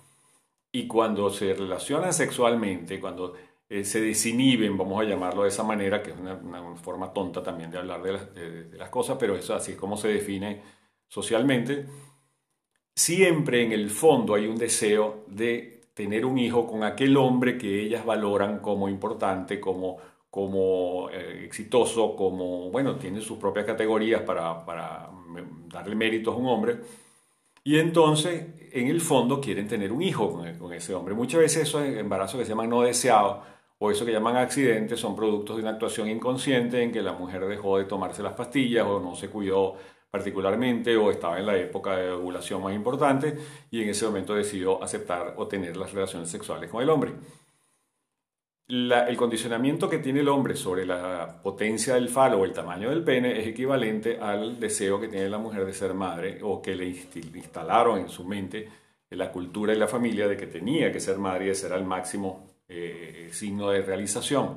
Y 0.71 0.87
cuando 0.87 1.29
se 1.29 1.53
relacionan 1.53 2.11
sexualmente, 2.11 2.99
cuando 2.99 3.35
eh, 3.69 3.85
se 3.85 4.01
desinhiben, 4.01 4.77
vamos 4.77 4.99
a 4.99 5.05
llamarlo 5.05 5.43
de 5.43 5.49
esa 5.49 5.63
manera, 5.63 6.01
que 6.01 6.09
es 6.09 6.17
una, 6.17 6.75
forma 6.75 7.13
tonta 7.13 7.43
también 7.43 7.69
de 7.69 7.77
hablar 7.77 8.01
de 8.01 8.13
las, 8.13 8.33
de 8.33 8.77
las, 8.77 8.89
cosas, 8.89 9.17
pero 9.19 9.35
eso 9.35 9.53
así 9.53 9.73
es 9.73 9.77
como 9.77 9.95
se 9.95 10.07
define 10.07 10.61
socialmente, 11.07 11.85
siempre 12.95 13.63
en 13.63 13.73
el 13.73 13.91
fondo 13.91 14.33
hay 14.33 14.47
un 14.47 14.57
deseo 14.57 15.23
de 15.27 15.80
tener 16.01 16.25
un 16.25 16.39
hijo 16.39 16.65
con 16.65 16.83
aquel 16.83 17.15
hombre 17.15 17.59
que 17.59 17.83
ellas 17.83 18.03
valoran 18.03 18.57
como 18.57 18.89
importante, 18.89 19.59
como, 19.59 19.97
como 20.31 21.11
eh, 21.11 21.43
exitoso, 21.45 22.15
como, 22.15 22.71
bueno, 22.71 22.95
tiene 22.95 23.21
sus 23.21 23.37
propias 23.37 23.67
categorías 23.67 24.23
para, 24.23 24.65
para 24.65 25.11
darle 25.71 25.95
méritos 25.95 26.33
a 26.33 26.37
un 26.37 26.47
hombre. 26.47 26.77
Y 27.63 27.77
entonces, 27.77 28.47
en 28.71 28.87
el 28.87 28.99
fondo, 28.99 29.39
quieren 29.39 29.67
tener 29.67 29.91
un 29.91 30.01
hijo 30.01 30.31
con, 30.31 30.51
con 30.57 30.73
ese 30.73 30.95
hombre. 30.95 31.13
Muchas 31.13 31.39
veces 31.39 31.63
esos 31.63 31.83
embarazos 31.83 32.39
que 32.39 32.45
se 32.45 32.49
llaman 32.49 32.71
no 32.71 32.81
deseados 32.81 33.45
o 33.77 33.91
eso 33.91 34.03
que 34.03 34.11
llaman 34.11 34.37
accidentes 34.37 34.99
son 34.99 35.15
productos 35.15 35.57
de 35.57 35.61
una 35.61 35.71
actuación 35.71 36.09
inconsciente 36.09 36.81
en 36.81 36.91
que 36.91 37.03
la 37.03 37.13
mujer 37.13 37.45
dejó 37.45 37.77
de 37.77 37.85
tomarse 37.85 38.23
las 38.23 38.33
pastillas 38.33 38.87
o 38.87 38.99
no 38.99 39.15
se 39.15 39.29
cuidó 39.29 39.75
particularmente 40.11 40.97
o 40.97 41.09
estaba 41.09 41.39
en 41.39 41.45
la 41.45 41.57
época 41.57 41.95
de 41.95 42.11
ovulación 42.11 42.61
más 42.61 42.75
importante 42.75 43.37
y 43.71 43.81
en 43.81 43.89
ese 43.89 44.05
momento 44.05 44.35
decidió 44.35 44.83
aceptar 44.83 45.35
o 45.37 45.47
tener 45.47 45.77
las 45.77 45.93
relaciones 45.93 46.29
sexuales 46.29 46.69
con 46.69 46.83
el 46.83 46.89
hombre. 46.89 47.13
el 48.67 49.17
condicionamiento 49.17 49.89
que 49.89 49.99
tiene 49.99 50.19
el 50.19 50.27
hombre 50.27 50.55
sobre 50.55 50.85
la 50.85 51.41
potencia 51.41 51.95
del 51.95 52.09
falo 52.09 52.39
o 52.39 52.45
el 52.45 52.53
tamaño 52.53 52.89
del 52.89 53.03
pene 53.03 53.39
es 53.39 53.47
equivalente 53.47 54.17
al 54.19 54.59
deseo 54.59 54.99
que 54.99 55.07
tiene 55.07 55.29
la 55.29 55.37
mujer 55.37 55.65
de 55.65 55.73
ser 55.73 55.93
madre 55.93 56.39
o 56.41 56.61
que 56.61 56.75
le 56.75 56.87
instalaron 56.87 57.99
en 57.99 58.09
su 58.09 58.25
mente 58.25 58.69
en 59.09 59.17
la 59.17 59.31
cultura 59.31 59.73
y 59.73 59.77
la 59.77 59.87
familia 59.87 60.27
de 60.27 60.37
que 60.37 60.47
tenía 60.47 60.91
que 60.91 60.99
ser 60.99 61.17
madre 61.17 61.45
y 61.45 61.47
de 61.49 61.55
ser 61.55 61.73
al 61.73 61.85
máximo 61.85 62.47
eh, 62.67 63.29
signo 63.31 63.69
de 63.69 63.81
realización. 63.81 64.55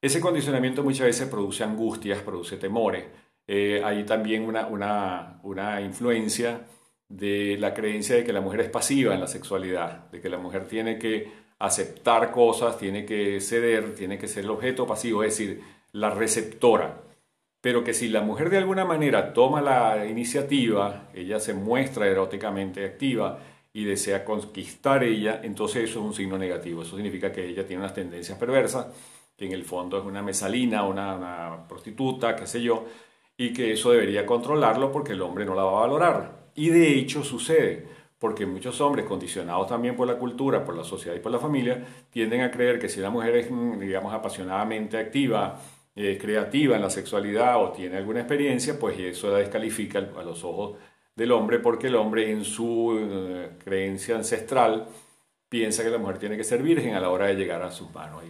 Ese 0.00 0.20
condicionamiento 0.20 0.84
muchas 0.84 1.06
veces 1.06 1.28
produce 1.28 1.64
angustias, 1.64 2.20
produce 2.20 2.56
temores. 2.58 3.04
Eh, 3.48 3.80
hay 3.82 4.04
también 4.04 4.44
una, 4.44 4.66
una, 4.66 5.40
una 5.42 5.80
influencia 5.80 6.60
de 7.08 7.56
la 7.58 7.74
creencia 7.74 8.14
de 8.14 8.24
que 8.24 8.32
la 8.32 8.40
mujer 8.40 8.60
es 8.60 8.70
pasiva 8.70 9.14
en 9.14 9.20
la 9.20 9.26
sexualidad, 9.26 10.10
de 10.10 10.20
que 10.20 10.28
la 10.28 10.38
mujer 10.38 10.68
tiene 10.68 10.98
que 10.98 11.32
aceptar 11.58 12.30
cosas, 12.30 12.78
tiene 12.78 13.04
que 13.04 13.40
ceder, 13.40 13.94
tiene 13.94 14.18
que 14.18 14.28
ser 14.28 14.44
el 14.44 14.50
objeto 14.50 14.86
pasivo, 14.86 15.24
es 15.24 15.36
decir, 15.36 15.62
la 15.92 16.10
receptora. 16.10 17.00
Pero 17.60 17.82
que 17.82 17.94
si 17.94 18.08
la 18.08 18.20
mujer 18.20 18.50
de 18.50 18.58
alguna 18.58 18.84
manera 18.84 19.32
toma 19.32 19.60
la 19.60 20.06
iniciativa, 20.06 21.08
ella 21.14 21.40
se 21.40 21.54
muestra 21.54 22.06
eróticamente 22.06 22.84
activa, 22.84 23.40
y 23.72 23.84
desea 23.84 24.24
conquistar 24.24 25.04
ella, 25.04 25.40
entonces 25.42 25.88
eso 25.88 26.00
es 26.00 26.06
un 26.06 26.14
signo 26.14 26.38
negativo. 26.38 26.82
Eso 26.82 26.96
significa 26.96 27.30
que 27.30 27.46
ella 27.46 27.64
tiene 27.66 27.82
unas 27.82 27.94
tendencias 27.94 28.36
perversas, 28.38 28.88
que 29.36 29.46
en 29.46 29.52
el 29.52 29.64
fondo 29.64 29.98
es 29.98 30.04
una 30.04 30.20
mesalina, 30.22 30.84
una, 30.84 31.14
una 31.14 31.68
prostituta, 31.68 32.34
qué 32.34 32.46
sé 32.46 32.60
yo, 32.60 32.86
y 33.38 33.52
que 33.54 33.72
eso 33.72 33.92
debería 33.92 34.26
controlarlo 34.26 34.92
porque 34.92 35.12
el 35.12 35.22
hombre 35.22 35.46
no 35.46 35.54
la 35.54 35.62
va 35.62 35.78
a 35.78 35.86
valorar. 35.86 36.50
Y 36.56 36.70
de 36.70 36.98
hecho 36.98 37.22
sucede, 37.24 37.86
porque 38.18 38.44
muchos 38.46 38.80
hombres, 38.80 39.06
condicionados 39.06 39.68
también 39.68 39.96
por 39.96 40.08
la 40.08 40.18
cultura, 40.18 40.64
por 40.64 40.76
la 40.76 40.84
sociedad 40.84 41.16
y 41.16 41.20
por 41.20 41.32
la 41.32 41.38
familia, 41.38 41.86
tienden 42.10 42.42
a 42.42 42.50
creer 42.50 42.80
que 42.80 42.88
si 42.88 43.00
la 43.00 43.10
mujer 43.10 43.36
es, 43.36 43.48
digamos, 43.78 44.12
apasionadamente 44.12 44.98
activa, 44.98 45.60
eh, 45.94 46.18
creativa 46.20 46.76
en 46.76 46.82
la 46.82 46.90
sexualidad 46.90 47.62
o 47.62 47.70
tiene 47.70 47.96
alguna 47.96 48.20
experiencia, 48.20 48.78
pues 48.78 48.98
eso 48.98 49.30
la 49.30 49.38
descalifica 49.38 49.98
a 49.98 50.22
los 50.22 50.44
ojos 50.44 50.76
del 51.14 51.32
hombre 51.32 51.60
porque 51.60 51.88
el 51.88 51.96
hombre 51.96 52.30
en 52.30 52.44
su 52.44 52.96
eh, 53.00 53.50
creencia 53.64 54.16
ancestral 54.16 54.88
piensa 55.48 55.82
que 55.84 55.90
la 55.90 55.98
mujer 55.98 56.18
tiene 56.18 56.36
que 56.36 56.44
ser 56.44 56.62
virgen 56.62 56.94
a 56.94 57.00
la 57.00 57.10
hora 57.10 57.26
de 57.26 57.34
llegar 57.34 57.62
a 57.62 57.70
sus 57.70 57.92
manos. 57.94 58.22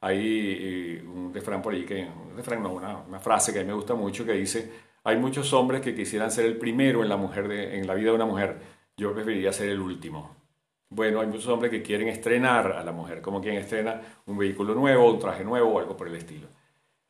Hay 0.00 0.56
eh, 1.00 1.02
un 1.02 1.32
refrán 1.32 1.62
por 1.62 1.74
ahí, 1.74 1.84
que, 1.84 2.04
un 2.04 2.36
refrán, 2.36 2.62
no, 2.62 2.72
una, 2.72 3.20
frase 3.20 3.52
que 3.52 3.60
a 3.60 3.62
mí 3.62 3.68
me 3.68 3.74
gusta 3.74 3.94
mucho 3.94 4.24
que 4.24 4.32
dice, 4.32 4.70
hay 5.04 5.16
muchos 5.16 5.52
hombres 5.52 5.80
que 5.80 5.94
quisieran 5.94 6.30
ser 6.30 6.46
el 6.46 6.56
primero 6.56 7.02
en 7.02 7.08
la, 7.08 7.16
mujer 7.16 7.50
en 7.50 7.86
la 7.86 7.94
vida 7.94 8.10
de 8.10 8.16
una 8.16 8.26
mujer, 8.26 8.58
yo 8.96 9.12
preferiría 9.12 9.52
ser 9.52 9.70
el 9.70 9.80
último. 9.80 10.36
Bueno, 10.90 11.20
hay 11.20 11.26
muchos 11.26 11.48
hombres 11.48 11.70
que 11.70 11.82
quieren 11.82 12.08
estrenar 12.08 12.72
a 12.72 12.82
la 12.82 12.92
mujer, 12.92 13.20
como 13.20 13.40
quien 13.40 13.56
estrena 13.56 14.00
un 14.26 14.38
vehículo 14.38 14.74
nuevo, 14.74 15.10
un 15.12 15.18
traje 15.18 15.44
nuevo 15.44 15.70
o 15.70 15.78
algo 15.78 15.96
por 15.96 16.08
el 16.08 16.14
estilo. 16.16 16.48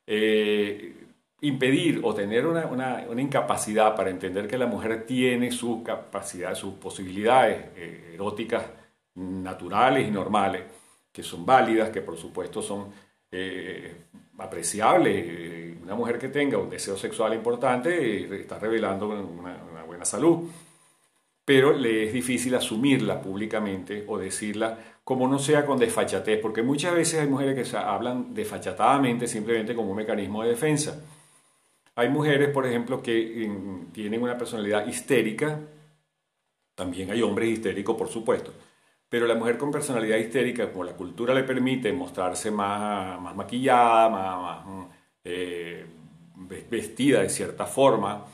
Eh, 0.06 1.08
impedir 1.40 2.00
o 2.02 2.14
tener 2.14 2.46
una, 2.46 2.66
una, 2.66 3.04
una, 3.08 3.22
incapacidad 3.22 3.94
para 3.94 4.10
entender 4.10 4.48
que 4.48 4.58
la 4.58 4.66
mujer 4.66 5.06
tiene 5.06 5.52
sus 5.52 5.82
capacidades, 5.84 6.58
sus 6.58 6.74
posibilidades 6.74 7.66
eh, 7.76 8.12
eróticas 8.14 8.64
naturales 9.14 10.08
y 10.08 10.10
normales, 10.10 10.64
que 11.18 11.24
son 11.24 11.44
válidas, 11.44 11.90
que 11.90 12.00
por 12.00 12.16
supuesto 12.16 12.62
son 12.62 12.92
eh, 13.32 13.92
apreciables. 14.38 15.76
Una 15.82 15.96
mujer 15.96 16.16
que 16.16 16.28
tenga 16.28 16.58
un 16.58 16.70
deseo 16.70 16.96
sexual 16.96 17.34
importante 17.34 17.90
eh, 17.90 18.40
está 18.40 18.56
revelando 18.60 19.08
una, 19.08 19.58
una 19.68 19.82
buena 19.82 20.04
salud, 20.04 20.48
pero 21.44 21.72
le 21.72 22.06
es 22.06 22.12
difícil 22.12 22.54
asumirla 22.54 23.20
públicamente 23.20 24.04
o 24.06 24.16
decirla 24.16 24.78
como 25.02 25.26
no 25.26 25.40
sea 25.40 25.66
con 25.66 25.76
desfachatez, 25.80 26.38
porque 26.40 26.62
muchas 26.62 26.94
veces 26.94 27.18
hay 27.18 27.26
mujeres 27.26 27.68
que 27.68 27.76
hablan 27.76 28.32
desfachatadamente 28.32 29.26
simplemente 29.26 29.74
como 29.74 29.90
un 29.90 29.96
mecanismo 29.96 30.44
de 30.44 30.50
defensa. 30.50 31.02
Hay 31.96 32.10
mujeres, 32.10 32.50
por 32.50 32.64
ejemplo, 32.64 33.02
que 33.02 33.50
tienen 33.90 34.22
una 34.22 34.38
personalidad 34.38 34.86
histérica, 34.86 35.58
también 36.76 37.10
hay 37.10 37.22
hombres 37.22 37.48
histéricos, 37.48 37.96
por 37.96 38.06
supuesto, 38.06 38.52
pero 39.08 39.26
la 39.26 39.34
mujer 39.34 39.56
con 39.56 39.70
personalidad 39.70 40.18
histérica, 40.18 40.70
como 40.70 40.84
la 40.84 40.92
cultura 40.92 41.34
le 41.34 41.44
permite 41.44 41.92
mostrarse 41.92 42.50
más, 42.50 43.20
más 43.20 43.34
maquillada, 43.34 44.08
más, 44.08 44.66
eh, 45.24 45.86
vestida 46.70 47.22
de 47.22 47.28
cierta 47.28 47.66
forma, 47.66 48.24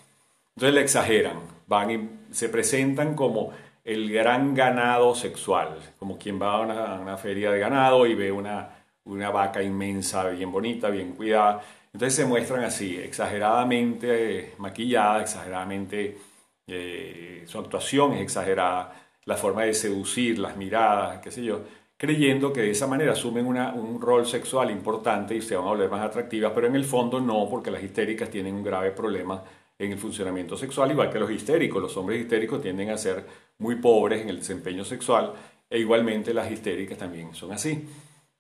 entonces 0.57 0.75
la 0.75 0.81
exageran, 0.81 1.39
van 1.67 1.91
y 1.91 2.11
se 2.31 2.49
presentan 2.49 3.15
como 3.15 3.53
el 3.85 4.11
gran 4.13 4.55
ganado 4.55 5.15
sexual, 5.15 5.79
como 5.99 6.19
quien 6.19 6.41
va 6.41 6.57
a 6.57 7.01
una, 7.01 7.17
feria 7.17 7.51
de 7.51 7.59
ganado 7.59 8.07
y 8.07 8.15
ve 8.15 8.33
una, 8.33 8.71
una 9.05 9.31
vaca 9.31 9.63
inmensa, 9.63 10.29
bien 10.29 10.51
bonita, 10.51 10.91
bien 10.91 11.13
cuidada, 11.13 11.63
entonces 11.93 12.15
se 12.17 12.25
muestran 12.27 12.65
así, 12.65 12.97
exageradamente 12.97 14.55
maquillada, 14.59 15.23
exageradamente, 15.23 16.19
eh, 16.67 17.45
su 17.47 17.59
actuación 17.59 18.15
es 18.15 18.23
exagerada, 18.23 19.04
la 19.27 19.37
forma 19.37 19.63
de 19.63 19.75
seducir, 19.75 20.39
las 20.39 20.57
miradas, 20.57 21.21
qué 21.21 21.31
sé 21.31 21.45
yo, 21.45 21.63
creyendo 21.97 22.53
que 22.53 22.61
de 22.63 22.71
esa 22.71 22.87
manera 22.87 23.13
asumen 23.13 23.47
un 23.47 24.01
rol 24.01 24.27
sexual 24.27 24.71
importante 24.71 25.35
y 25.35 25.43
se 25.43 25.57
van 25.57 25.65
a 25.67 25.69
volver 25.69 25.91
más 25.91 26.03
atractivas, 26.03 26.53
pero 26.55 26.67
en 26.67 26.77
el 26.77 26.85
fondo 26.85 27.21
no, 27.21 27.49
porque 27.49 27.71
las 27.71 27.83
histéricas 27.83 28.31
tienen 28.31 28.55
un 28.55 28.63
grave 28.63 28.91
problema 28.91 29.43
en 29.79 29.93
el 29.93 29.99
funcionamiento 29.99 30.57
sexual, 30.57 30.91
igual 30.91 31.11
que 31.11 31.19
los 31.19 31.31
histéricos. 31.31 31.83
Los 31.83 31.97
hombres 31.97 32.21
histéricos 32.21 32.61
tienden 32.61 32.91
a 32.91 32.99
ser 32.99 33.25
muy 33.59 33.77
pobres 33.77 34.23
en 34.23 34.29
el 34.29 34.39
desempeño 34.39 34.85
sexual 34.85 35.33
e 35.69 35.79
igualmente 35.79 36.35
las 36.35 36.51
histéricas 36.51 36.99
también 36.99 37.35
son 37.35 37.53
así 37.53 37.85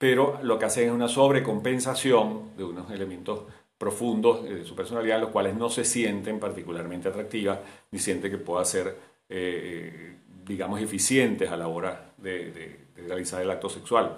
pero 0.05 0.39
lo 0.43 0.59
que 0.59 0.67
hacen 0.67 0.89
es 0.89 0.93
una 0.93 1.09
sobrecompensación 1.09 2.57
de 2.57 2.65
unos 2.65 2.91
elementos 2.91 3.45
profundos 3.79 4.45
de 4.45 4.65
su 4.65 4.75
personalidad, 4.75 5.19
los 5.21 5.31
cuales 5.31 5.55
no 5.55 5.71
se 5.71 5.85
sienten 5.85 6.39
particularmente 6.39 7.09
atractivas 7.09 7.61
ni 7.91 7.99
sienten 7.99 8.31
que 8.31 8.37
pueda 8.37 8.65
ser, 8.65 8.97
eh, 9.31 10.19
digamos, 10.45 10.81
eficientes 10.81 11.51
a 11.51 11.57
la 11.57 11.69
hora 11.69 12.13
de, 12.17 12.85
realizar 12.97 13.43
el 13.43 13.51
acto 13.51 13.69
sexual. 13.69 14.17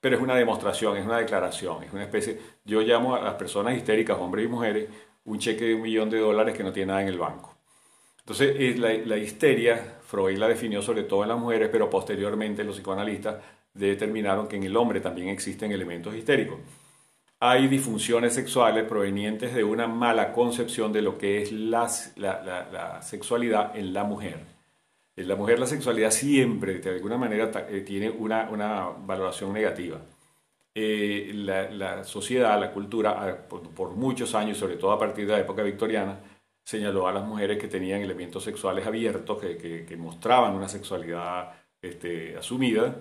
Pero 0.00 0.16
es 0.16 0.22
una 0.22 0.34
demostración, 0.34 0.96
es 0.96 1.04
una 1.04 1.18
declaración, 1.18 1.82
es 1.82 1.92
una 1.92 2.04
especie, 2.04 2.38
yo 2.64 2.80
llamo 2.80 3.16
a 3.16 3.22
las 3.22 3.34
personas 3.34 3.76
histéricas, 3.76 4.16
hombres 4.18 4.44
y 4.44 4.48
mujeres, 4.48 4.88
un 5.24 5.38
cheque 5.38 5.64
de 5.64 5.74
un 5.74 5.82
millón 5.82 6.08
de 6.10 6.18
dólares 6.18 6.56
que 6.56 6.62
no 6.62 6.72
tiene 6.72 6.88
nada 6.88 7.02
en 7.02 7.08
el 7.08 7.18
banco. 7.18 7.56
Entonces, 8.20 8.78
la, 8.78 8.92
la 8.92 9.16
histeria, 9.16 9.98
Freud 10.02 10.38
la 10.38 10.48
definió 10.48 10.82
sobre 10.82 11.04
todo 11.04 11.22
en 11.22 11.28
las 11.30 11.38
mujeres, 11.38 11.68
pero 11.70 11.88
posteriormente 11.90 12.64
los 12.64 12.76
psicoanalistas 12.76 13.36
determinaron 13.74 14.48
que 14.48 14.56
en 14.56 14.64
el 14.64 14.76
hombre 14.76 15.00
también 15.00 15.28
existen 15.28 15.72
elementos 15.72 16.14
histéricos 16.14 16.58
hay 17.40 17.68
disfunciones 17.68 18.34
sexuales 18.34 18.84
provenientes 18.84 19.54
de 19.54 19.62
una 19.62 19.86
mala 19.86 20.32
concepción 20.32 20.92
de 20.92 21.02
lo 21.02 21.18
que 21.18 21.42
es 21.42 21.52
la, 21.52 21.88
sexualidad 23.02 23.76
en 23.76 23.92
la 23.92 24.04
mujer. 24.04 24.55
En 25.16 25.28
la 25.28 25.34
mujer 25.34 25.58
la 25.58 25.66
sexualidad 25.66 26.10
siempre, 26.10 26.78
de 26.78 26.90
alguna 26.90 27.16
manera, 27.16 27.50
eh, 27.70 27.80
tiene 27.80 28.10
una, 28.10 28.44
valoración 28.98 29.52
negativa. 29.52 29.98
Eh, 30.74 31.30
la, 31.34 32.04
sociedad, 32.04 32.60
la 32.60 32.70
cultura, 32.70 33.48
por, 33.48 33.92
muchos 33.92 34.34
años, 34.34 34.58
sobre 34.58 34.76
todo 34.76 34.92
a 34.92 34.98
partir 34.98 35.26
de 35.26 35.32
la 35.32 35.40
época 35.40 35.62
victoriana, 35.62 36.20
señaló 36.62 37.08
a 37.08 37.12
las 37.12 37.24
mujeres 37.24 37.58
que 37.58 37.68
tenían 37.68 38.02
elementos 38.02 38.44
sexuales 38.44 38.86
abiertos, 38.86 39.38
que, 39.40 39.96
mostraban 39.98 40.54
una 40.54 40.68
sexualidad 40.68 41.50
este, 41.80 42.36
asumida, 42.36 42.96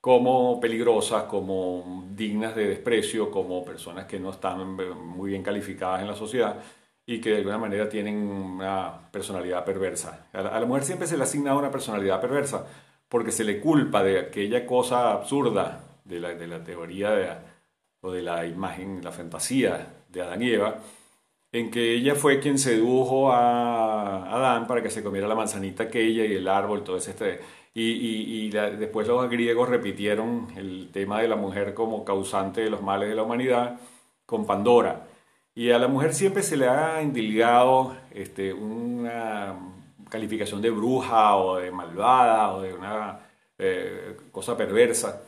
como 0.00 0.58
peligrosas, 0.58 1.24
como 1.24 2.06
dignas 2.12 2.56
de 2.56 2.68
desprecio, 2.68 3.30
como 3.30 3.62
personas 3.62 4.06
que 4.06 4.18
no 4.18 4.30
están 4.30 4.74
muy 4.74 5.30
bien 5.30 5.42
calificadas 5.42 6.00
en 6.00 6.08
la 6.08 6.16
sociedad 6.16 6.62
y 7.06 7.20
que 7.20 7.30
de 7.30 7.36
alguna 7.36 7.58
manera 7.58 7.88
tienen 7.88 8.16
una 8.16 9.08
personalidad 9.10 9.64
perversa. 9.64 10.26
A 10.32 10.42
la, 10.42 10.66
mujer 10.66 10.84
siempre 10.84 11.06
se 11.06 11.16
le 11.16 11.22
asigna 11.22 11.56
una 11.56 11.70
personalidad 11.70 12.20
perversa 12.20 12.66
porque 13.08 13.30
se 13.30 13.44
le 13.44 13.60
culpa 13.60 14.02
de 14.02 14.18
aquella 14.18 14.66
cosa 14.66 15.12
absurda 15.12 15.84
de 16.04 16.20
la, 16.20 16.34
de 16.34 16.46
la 16.48 16.64
teoría 16.64 17.42
o 18.00 18.10
de 18.10 18.22
la 18.22 18.44
imagen, 18.46 19.00
la 19.02 19.12
fantasía 19.12 20.04
de 20.08 20.22
Adán 20.22 20.42
y 20.42 20.50
Eva, 20.50 20.78
en 21.52 21.70
que 21.70 21.94
ella 21.94 22.14
fue 22.16 22.40
quien 22.40 22.58
sedujo 22.58 23.32
a 23.32 24.34
Adán 24.34 24.66
para 24.66 24.82
que 24.82 24.90
se 24.90 25.02
comiera 25.02 25.28
la 25.28 25.34
manzanita 25.34 25.84
aquella 25.84 26.24
y 26.24 26.34
el 26.34 26.48
árbol, 26.48 26.84
todo 26.84 26.96
ese... 26.96 27.12
Este, 27.12 27.40
y, 27.78 28.48
después 28.48 29.06
los 29.06 29.28
griegos 29.28 29.68
repitieron 29.68 30.48
el 30.56 30.88
tema 30.92 31.20
de 31.20 31.28
la 31.28 31.36
mujer 31.36 31.74
como 31.74 32.06
causante 32.06 32.62
de 32.62 32.70
los 32.70 32.82
males 32.82 33.10
de 33.10 33.14
la 33.14 33.22
humanidad 33.22 33.78
con 34.24 34.46
Pandora. 34.46 35.06
Y 35.56 35.70
a 35.70 35.78
la 35.78 35.88
mujer 35.88 36.12
siempre 36.12 36.42
se 36.42 36.54
le 36.58 36.68
ha 36.68 37.00
indilgado 37.02 37.96
este, 38.12 38.52
una 38.52 39.58
calificación 40.10 40.60
de 40.60 40.68
bruja 40.68 41.34
o 41.36 41.56
de 41.56 41.70
malvada 41.70 42.54
o 42.54 42.60
de 42.60 42.74
una 42.74 43.20
eh, 43.58 44.18
cosa 44.30 44.54
perversa. 44.54 45.22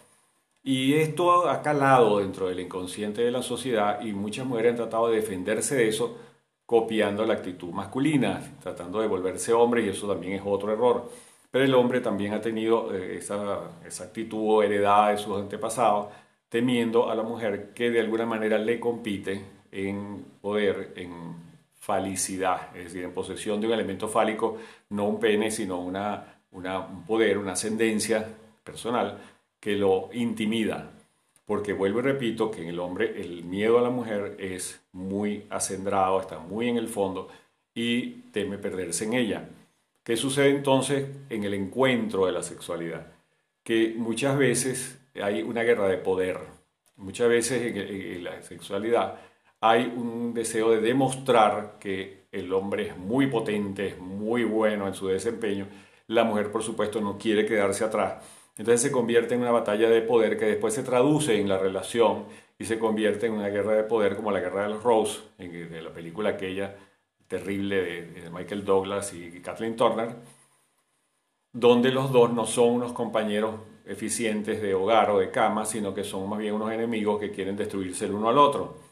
Y 0.63 0.93
esto 0.95 1.49
ha 1.49 1.63
calado 1.63 2.19
dentro 2.19 2.49
del 2.49 2.61
inconsciente 2.61 3.23
de 3.23 3.31
la 3.31 3.43
sociedad 3.43 4.03
y 4.03 4.13
muchas 4.13 4.45
mujeres 4.45 4.73
han 4.73 4.77
tratado 4.77 5.09
de 5.09 5.17
defenderse 5.17 5.77
de 5.77 5.89
eso 5.89 6.19
copiando 6.67 7.25
la 7.25 7.33
actitud 7.33 7.71
masculina, 7.71 8.43
tratando 8.63 9.01
de 9.01 9.09
volverse 9.09 9.55
hombre 9.55 9.83
y 9.83 9.89
eso 9.89 10.07
también 10.07 10.35
es 10.35 10.43
otro 10.45 10.71
error. 10.71 11.11
Pero 11.51 11.65
el 11.65 11.75
hombre 11.75 12.03
también 12.03 12.35
ha 12.35 12.43
tenido 12.43 12.95
eh, 12.95 13.17
esa, 13.17 13.61
esa 13.87 14.05
actitud 14.05 14.63
heredada 14.63 15.09
de 15.09 15.17
sus 15.17 15.39
antepasados, 15.39 16.09
temiendo 16.51 17.11
a 17.11 17.15
la 17.15 17.23
mujer 17.23 17.73
que 17.73 17.91
de 17.91 18.01
alguna 18.01 18.27
manera 18.27 18.59
le 18.59 18.79
compite 18.79 19.58
en 19.73 20.25
poder, 20.41 20.93
en 20.97 21.13
falicidad, 21.79 22.77
es 22.77 22.85
decir, 22.85 23.05
en 23.05 23.13
posesión 23.13 23.61
de 23.61 23.67
un 23.67 23.73
elemento 23.73 24.09
fálico, 24.09 24.59
no 24.91 25.07
un 25.07 25.21
pene, 25.21 25.51
sino 25.51 25.81
una, 25.81 26.41
una, 26.53 26.81
un 26.81 27.05
poder, 27.05 27.39
una 27.39 27.53
ascendencia 27.53 28.27
personal 28.65 29.19
que 29.61 29.77
lo 29.77 30.11
intimida. 30.13 30.91
Porque 31.47 31.73
vuelvo 31.73 32.01
y 32.01 32.03
repito 32.03 32.51
que 32.51 32.63
en 32.63 32.69
el 32.69 32.79
hombre 32.79 33.21
el 33.23 33.43
miedo 33.45 33.79
a 33.79 33.83
la 33.83 33.89
mujer 33.89 34.37
es 34.39 34.83
muy 34.93 35.47
acendrado, 35.49 36.21
está 36.21 36.39
muy 36.39 36.69
en 36.69 36.77
el 36.77 36.89
fondo 36.89 37.29
y 37.75 38.11
teme 38.33 38.59
perderse 38.59 39.05
en 39.05 39.15
ella. 39.15 39.49
¿Qué 40.03 40.17
sucede 40.17 40.51
entonces 40.51 41.07
en 41.31 41.45
el 41.45 41.55
encuentro 41.55 42.27
de 42.27 42.33
la 42.33 42.43
sexualidad? 42.43 43.07
Que 43.63 43.95
muchas 43.97 44.37
veces 44.37 44.99
hay 45.15 45.43
una 45.43 45.63
guerra 45.63 45.89
de 45.89 45.99
poder. 45.99 46.39
Muchas 46.97 47.29
veces 47.29 47.77
en, 47.77 48.25
la 48.25 48.43
sexualidad 48.43 49.21
hay 49.61 49.93
un 49.97 50.35
deseo 50.35 50.71
de 50.71 50.81
demostrar 50.81 51.79
que 51.81 52.27
el 52.31 52.53
hombre 52.53 52.89
es 52.89 52.97
muy 52.97 53.27
potente, 53.27 53.89
es 53.89 53.99
muy 53.99 54.45
bueno 54.45 54.87
en 54.87 54.95
su 54.95 55.09
desempeño. 55.09 55.67
La 56.07 56.25
mujer, 56.25 56.51
por 56.53 56.63
supuesto, 56.63 57.01
no 57.01 57.19
quiere 57.19 57.47
quedarse 57.47 57.85
atrás. 57.85 58.25
Entonces 58.57 58.83
se 58.83 58.93
convierte 58.93 59.35
en 59.35 59.41
una 59.41 59.51
batalla 59.51 59.89
de 59.89 60.03
poder 60.03 60.37
que 60.37 60.47
después 60.47 60.75
se 60.75 60.83
traduce 60.83 61.41
en 61.41 61.49
la 61.49 61.59
relación 61.59 62.25
y 62.59 62.65
se 62.65 62.79
convierte 62.79 63.27
en 63.27 63.35
una 63.35 63.49
guerra 63.49 63.75
de 63.75 63.85
poder 63.85 64.17
como 64.17 64.31
la 64.31 64.41
guerra 64.41 64.65
de 64.65 64.71
los 64.71 64.83
Rose, 64.83 65.21
en, 65.39 65.85
la 65.85 65.93
película 65.93 66.31
aquella 66.31 66.77
terrible 67.29 67.83
de, 67.83 68.31
Michael 68.31 68.65
Douglas 68.65 69.13
y 69.13 69.41
Kathleen 69.41 69.77
Turner, 69.77 70.17
donde 71.53 71.91
los 71.91 72.11
dos 72.13 72.33
no 72.33 72.47
son 72.47 72.71
unos 72.71 72.93
compañeros 72.93 73.55
eficientes 73.87 74.61
de 74.61 74.75
hogar 74.75 75.11
o 75.11 75.19
de 75.19 75.31
cama, 75.31 75.65
sino 75.65 75.95
que 75.95 76.05
son 76.05 76.29
más 76.29 76.39
bien 76.39 76.55
unos 76.55 76.73
enemigos 76.73 77.21
que 77.21 77.31
quieren 77.31 77.57
destruirse 77.57 78.07
el 78.07 78.13
uno 78.13 78.29
al 78.29 78.39
otro. 78.39 78.88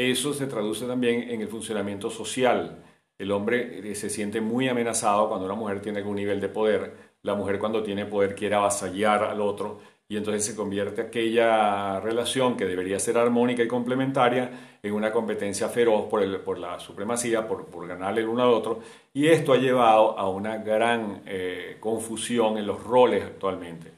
Eso 0.00 0.32
se 0.32 0.46
traduce 0.46 0.86
también 0.86 1.28
en 1.28 1.42
el 1.42 1.48
funcionamiento 1.48 2.08
social. 2.08 2.82
El 3.18 3.30
hombre 3.32 3.86
eh, 3.86 3.94
se 3.94 4.08
siente 4.08 4.40
muy 4.40 4.66
amenazado 4.66 5.28
cuando 5.28 5.44
una 5.44 5.54
mujer 5.54 5.82
tiene 5.82 5.98
algún 5.98 6.16
nivel 6.16 6.40
de 6.40 6.48
poder. 6.48 6.94
La 7.20 7.34
mujer 7.34 7.58
cuando 7.58 7.82
tiene 7.82 8.06
poder 8.06 8.34
quiere 8.34 8.54
avasallar 8.54 9.24
al 9.24 9.42
otro 9.42 9.78
y 10.08 10.16
entonces 10.16 10.42
se 10.46 10.56
convierte 10.56 11.02
aquella 11.02 12.00
relación 12.00 12.56
que 12.56 12.64
debería 12.64 12.98
ser 12.98 13.18
armónica 13.18 13.62
y 13.62 13.68
complementaria 13.68 14.78
en 14.82 14.94
una 14.94 15.12
competencia 15.12 15.68
feroz 15.68 16.08
por, 16.08 16.22
el, 16.22 16.40
por 16.40 16.58
la 16.58 16.80
supremacía, 16.80 17.46
por, 17.46 17.66
por, 17.66 17.86
ganarle 17.86 18.22
el 18.22 18.28
uno 18.28 18.42
al 18.42 18.54
otro, 18.54 18.80
y 19.12 19.26
esto 19.26 19.52
ha 19.52 19.58
llevado 19.58 20.18
a 20.18 20.30
una 20.30 20.56
gran 20.56 21.20
eh, 21.26 21.76
confusión 21.78 22.56
en 22.56 22.66
los 22.66 22.82
roles 22.82 23.22
actualmente. 23.22 23.92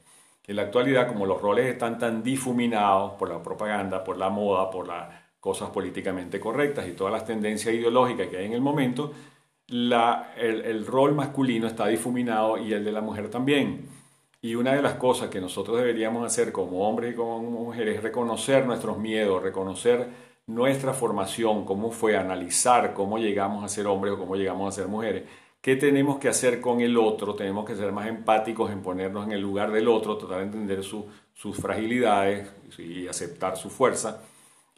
En 0.49 0.57
la 0.57 0.63
actualidad, 0.63 1.07
como 1.07 1.27
los 1.27 1.41
roles 1.41 1.67
están 1.67 1.97
tan 1.97 2.25
difuminados 2.25 3.13
por 3.13 3.29
la 3.29 3.41
propaganda, 3.41 4.03
por 4.03 4.19
la 4.19 4.29
moda, 4.31 4.69
por 4.69 4.89
las 4.89 5.22
cosas 5.43 5.71
políticamente 5.71 6.39
correctas 6.39 6.87
y 6.87 6.93
todas 6.93 7.13
las 7.13 7.25
tendencias 7.25 7.75
ideológicas 7.75 8.29
que 8.29 8.37
hay 8.37 8.47
en 8.47 8.53
el 8.53 8.61
momento, 8.61 9.13
la, 9.67 10.35
el, 10.37 10.61
el 10.61 10.87
rol 10.87 11.17
masculino 11.17 11.67
está 11.67 11.89
difuminado 11.89 12.59
y 12.59 12.73
el 12.73 12.85
de 12.85 12.93
la 12.93 13.01
mujer 13.01 13.29
también. 13.29 13.89
Y 14.41 14.55
una 14.55 14.73
de 14.73 14.83
las 14.83 14.95
cosas 14.95 15.31
que 15.31 15.41
nosotros 15.41 15.79
deberíamos 15.79 16.25
hacer 16.25 16.53
como 16.53 16.89
hombres 16.89 17.13
y 17.13 17.17
como 17.17 17.41
mujeres 17.41 17.97
es 17.97 18.05
reconocer 18.05 18.65
nuestros 18.67 18.99
miedos, 18.99 19.43
reconocer 19.43 20.11
nuestra 20.47 20.95
formación, 20.95 21.65
cómo 21.65 21.91
fue, 21.91 22.17
analizar 22.17 22.95
cómo 22.95 23.19
llegamos 23.19 23.65
a 23.65 23.69
ser 23.69 23.89
hombres 23.89 24.15
o 24.15 24.19
cómo 24.19 24.37
llegamos 24.37 24.73
a 24.73 24.81
ser 24.81 24.87
mujeres. 24.87 25.25
¿Qué 25.61 25.75
tenemos 25.75 26.21
que 26.21 26.29
hacer 26.29 26.61
con 26.61 26.81
el 26.81 26.97
otro? 26.97 27.35
Tenemos 27.35 27.65
que 27.65 27.75
ser 27.75 27.91
más 27.91 28.07
empáticos 28.07 28.71
en 28.71 28.81
ponernos 28.81 29.27
en 29.27 29.33
el 29.33 29.41
lugar 29.41 29.73
del 29.73 29.89
otro, 29.89 30.17
tratar 30.17 30.39
de 30.39 30.45
entender 30.45 30.85
sus 30.85 31.57
fragilidades 31.57 32.49
y 32.79 33.09
aceptar 33.09 33.57
su 33.57 33.69
fuerza 33.69 34.23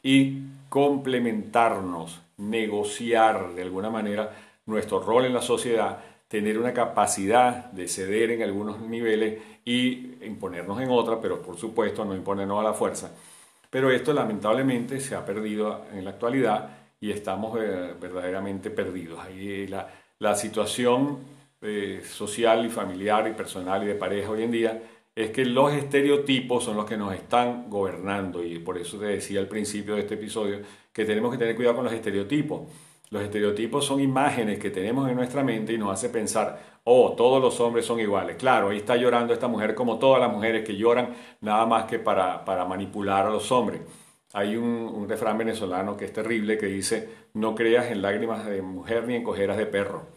y 0.05 0.43
complementarnos, 0.69 2.21
negociar 2.37 3.55
de 3.55 3.63
alguna 3.63 3.89
manera 3.89 4.29
nuestro 4.67 4.99
rol 4.99 5.25
en 5.25 5.33
la 5.33 5.41
sociedad 5.41 5.97
tener 6.27 6.59
una 6.59 6.73
capacidad 6.73 7.71
de 7.71 7.87
ceder 7.87 8.29
en 8.29 8.43
algunos 8.43 8.79
niveles 8.81 9.41
y 9.65 10.23
imponernos 10.23 10.79
en 10.79 10.89
otras, 10.91 11.17
pero 11.21 11.41
por 11.41 11.57
supuesto 11.57 12.05
no 12.05 12.15
imponernos 12.15 12.59
a 12.59 12.63
la 12.63 12.73
fuerza. 12.73 13.11
Pero 13.71 13.89
esto 13.89 14.13
lamentablemente 14.13 14.99
se 14.99 15.15
ha 15.15 15.25
perdido 15.25 15.85
en 15.91 16.03
la 16.03 16.11
actualidad 16.11 16.69
y 17.01 17.09
estamos 17.09 17.57
eh, 17.59 17.95
verdaderamente 17.99 18.69
perdidos. 18.69 19.19
Ahí 19.19 19.65
la, 19.65 19.89
la 20.19 20.35
situación 20.35 21.17
eh, 21.63 22.03
social 22.07 22.63
y 22.63 22.69
familiar 22.69 23.27
y 23.27 23.33
personal 23.33 23.83
y 23.83 23.87
de 23.87 23.95
pareja 23.95 24.29
hoy 24.29 24.43
en 24.43 24.51
día 24.51 24.81
es 25.15 25.31
que 25.31 25.45
los 25.45 25.73
estereotipos 25.73 26.63
son 26.63 26.77
los 26.77 26.85
que 26.85 26.97
nos 26.97 27.13
están 27.13 27.69
gobernando 27.69 28.43
y 28.43 28.59
por 28.59 28.77
eso 28.77 28.99
te 28.99 29.05
decía 29.05 29.39
al 29.39 29.47
principio 29.47 29.95
de 29.95 30.01
este 30.01 30.15
episodio 30.15 30.59
que 30.91 31.05
tenemos 31.05 31.31
que 31.31 31.37
tener 31.37 31.55
cuidado 31.55 31.77
con 31.77 31.85
los 31.85 31.93
estereotipos 31.93 32.63
los 33.11 33.23
estereotipos 33.23 33.85
son 33.85 33.99
imágenes 33.99 34.59
que 34.59 34.71
tenemos 34.71 35.07
en 35.09 35.15
nuestra 35.15 35.43
mente 35.43 35.73
y 35.73 35.77
nos 35.77 35.93
hace 35.93 36.09
pensar, 36.09 36.79
oh, 36.83 37.13
todos 37.15 37.41
los 37.41 37.59
hombres 37.59 37.85
son 37.85 37.99
iguales. 37.99 38.35
Claro, 38.35 38.69
ahí 38.69 38.77
está 38.77 38.95
llorando 38.95 39.33
esta 39.33 39.47
mujer 39.47 39.75
como 39.75 39.99
todas 39.99 40.19
las 40.19 40.31
mujeres 40.31 40.65
que 40.65 40.75
lloran 40.75 41.13
nada 41.41 41.65
más 41.65 41.85
que 41.85 41.99
para, 41.99 42.43
para 42.43 42.65
manipular 42.65 43.27
a 43.27 43.29
los 43.29 43.51
hombres. 43.51 43.81
Hay 44.33 44.57
un, 44.57 44.65
un, 44.65 45.07
refrán 45.07 45.37
venezolano 45.37 45.95
que 45.95 46.05
es 46.05 46.13
terrible 46.13 46.57
que 46.57 46.65
dice, 46.65 47.09
no 47.33 47.55
creas 47.55 47.91
en 47.91 48.01
lágrimas 48.01 48.45
de 48.45 48.61
mujer 48.61 49.07
ni 49.07 49.15
en 49.15 49.23
cojeras 49.23 49.57
de 49.57 49.65
perro. 49.65 50.07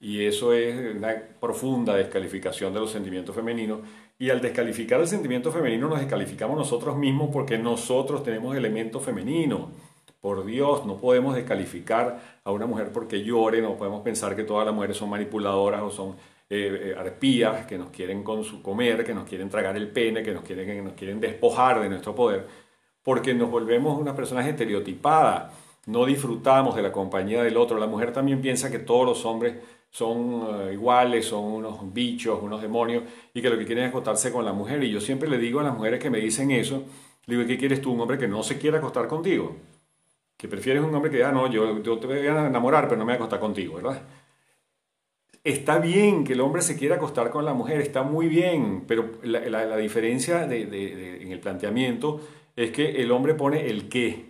Y 0.00 0.24
eso 0.24 0.54
es 0.54 0.96
una 0.96 1.14
profunda 1.40 1.94
descalificación 1.94 2.72
de 2.72 2.80
los 2.80 2.90
sentimientos 2.90 3.34
femeninos. 3.34 3.80
Y 4.20 4.28
al 4.28 4.42
descalificar 4.42 5.00
el 5.00 5.08
sentimiento 5.08 5.50
femenino 5.50 5.88
nos 5.88 5.98
descalificamos 5.98 6.54
nosotros 6.54 6.94
mismos 6.94 7.30
porque 7.32 7.56
nosotros 7.56 8.22
tenemos 8.22 8.54
elementos 8.54 9.02
femeninos 9.02 9.70
Por 10.20 10.44
Dios, 10.44 10.84
no 10.84 10.98
podemos 10.98 11.34
descalificar 11.34 12.40
a 12.44 12.52
una 12.52 12.66
mujer 12.66 12.92
porque 12.92 13.24
llore, 13.24 13.62
no 13.62 13.78
podemos 13.78 14.02
pensar 14.02 14.36
que 14.36 14.44
todas 14.44 14.66
las 14.66 14.74
mujeres 14.74 14.98
son 14.98 15.08
manipuladoras 15.08 15.80
o 15.80 15.90
son 15.90 16.16
eh, 16.50 16.90
eh, 16.90 16.94
arpías 16.98 17.64
que 17.64 17.78
nos 17.78 17.88
quieren 17.88 18.22
con 18.22 18.44
su 18.44 18.60
comer, 18.60 19.06
que 19.06 19.14
nos 19.14 19.26
quieren 19.26 19.48
tragar 19.48 19.74
el 19.78 19.88
pene, 19.88 20.22
que 20.22 20.34
nos 20.34 20.44
quieren, 20.44 20.66
que 20.66 20.82
nos 20.82 20.92
quieren 20.92 21.18
despojar 21.18 21.80
de 21.80 21.88
nuestro 21.88 22.14
poder, 22.14 22.46
porque 23.02 23.32
nos 23.32 23.50
volvemos 23.50 23.98
unas 23.98 24.14
personas 24.14 24.46
estereotipadas, 24.46 25.50
no 25.90 26.06
disfrutamos 26.06 26.74
de 26.76 26.82
la 26.82 26.92
compañía 26.92 27.42
del 27.42 27.56
otro. 27.56 27.78
La 27.78 27.86
mujer 27.86 28.12
también 28.12 28.40
piensa 28.40 28.70
que 28.70 28.78
todos 28.78 29.06
los 29.06 29.24
hombres 29.24 29.56
son 29.90 30.68
eh, 30.68 30.74
iguales, 30.74 31.26
son 31.26 31.44
unos 31.44 31.92
bichos, 31.92 32.40
unos 32.42 32.62
demonios, 32.62 33.04
y 33.34 33.42
que 33.42 33.50
lo 33.50 33.58
que 33.58 33.66
quieren 33.66 33.84
es 33.84 33.90
acostarse 33.90 34.32
con 34.32 34.44
la 34.44 34.52
mujer. 34.52 34.82
Y 34.84 34.90
yo 34.90 35.00
siempre 35.00 35.28
le 35.28 35.38
digo 35.38 35.60
a 35.60 35.64
las 35.64 35.74
mujeres 35.74 36.00
que 36.00 36.10
me 36.10 36.18
dicen 36.18 36.50
eso, 36.50 36.84
digo, 37.26 37.44
¿qué 37.46 37.58
quieres 37.58 37.80
tú? 37.80 37.92
Un 37.92 38.00
hombre 38.00 38.18
que 38.18 38.28
no 38.28 38.42
se 38.42 38.58
quiera 38.58 38.78
acostar 38.78 39.08
contigo 39.08 39.56
que 40.40 40.48
prefieres 40.48 40.82
un 40.82 40.94
hombre 40.94 41.10
que, 41.10 41.22
ah, 41.22 41.32
no, 41.32 41.50
yo, 41.50 41.82
te 41.82 42.06
voy 42.06 42.26
a 42.26 42.46
enamorar, 42.46 42.84
pero 42.84 42.96
no 42.96 43.04
me 43.04 43.12
voy 43.12 43.16
a 43.16 43.16
acostar 43.16 43.38
contigo, 43.38 43.74
¿verdad? 43.74 44.02
Está 45.44 45.78
bien 45.78 46.24
que 46.24 46.32
el 46.32 46.40
hombre 46.40 46.62
se 46.62 46.78
quiera 46.78 46.96
acostar 46.96 47.28
con 47.28 47.44
la 47.44 47.52
mujer, 47.52 47.82
está 47.82 48.02
muy 48.04 48.26
bien, 48.26 48.84
pero 48.88 49.10
la, 49.22 49.76
diferencia 49.76 50.44
en 50.44 51.30
el 51.30 51.40
planteamiento 51.40 52.22
es 52.56 52.70
que 52.70 53.02
el 53.02 53.12
hombre 53.12 53.34
pone 53.34 53.68
el 53.68 53.90
qué. 53.90 54.29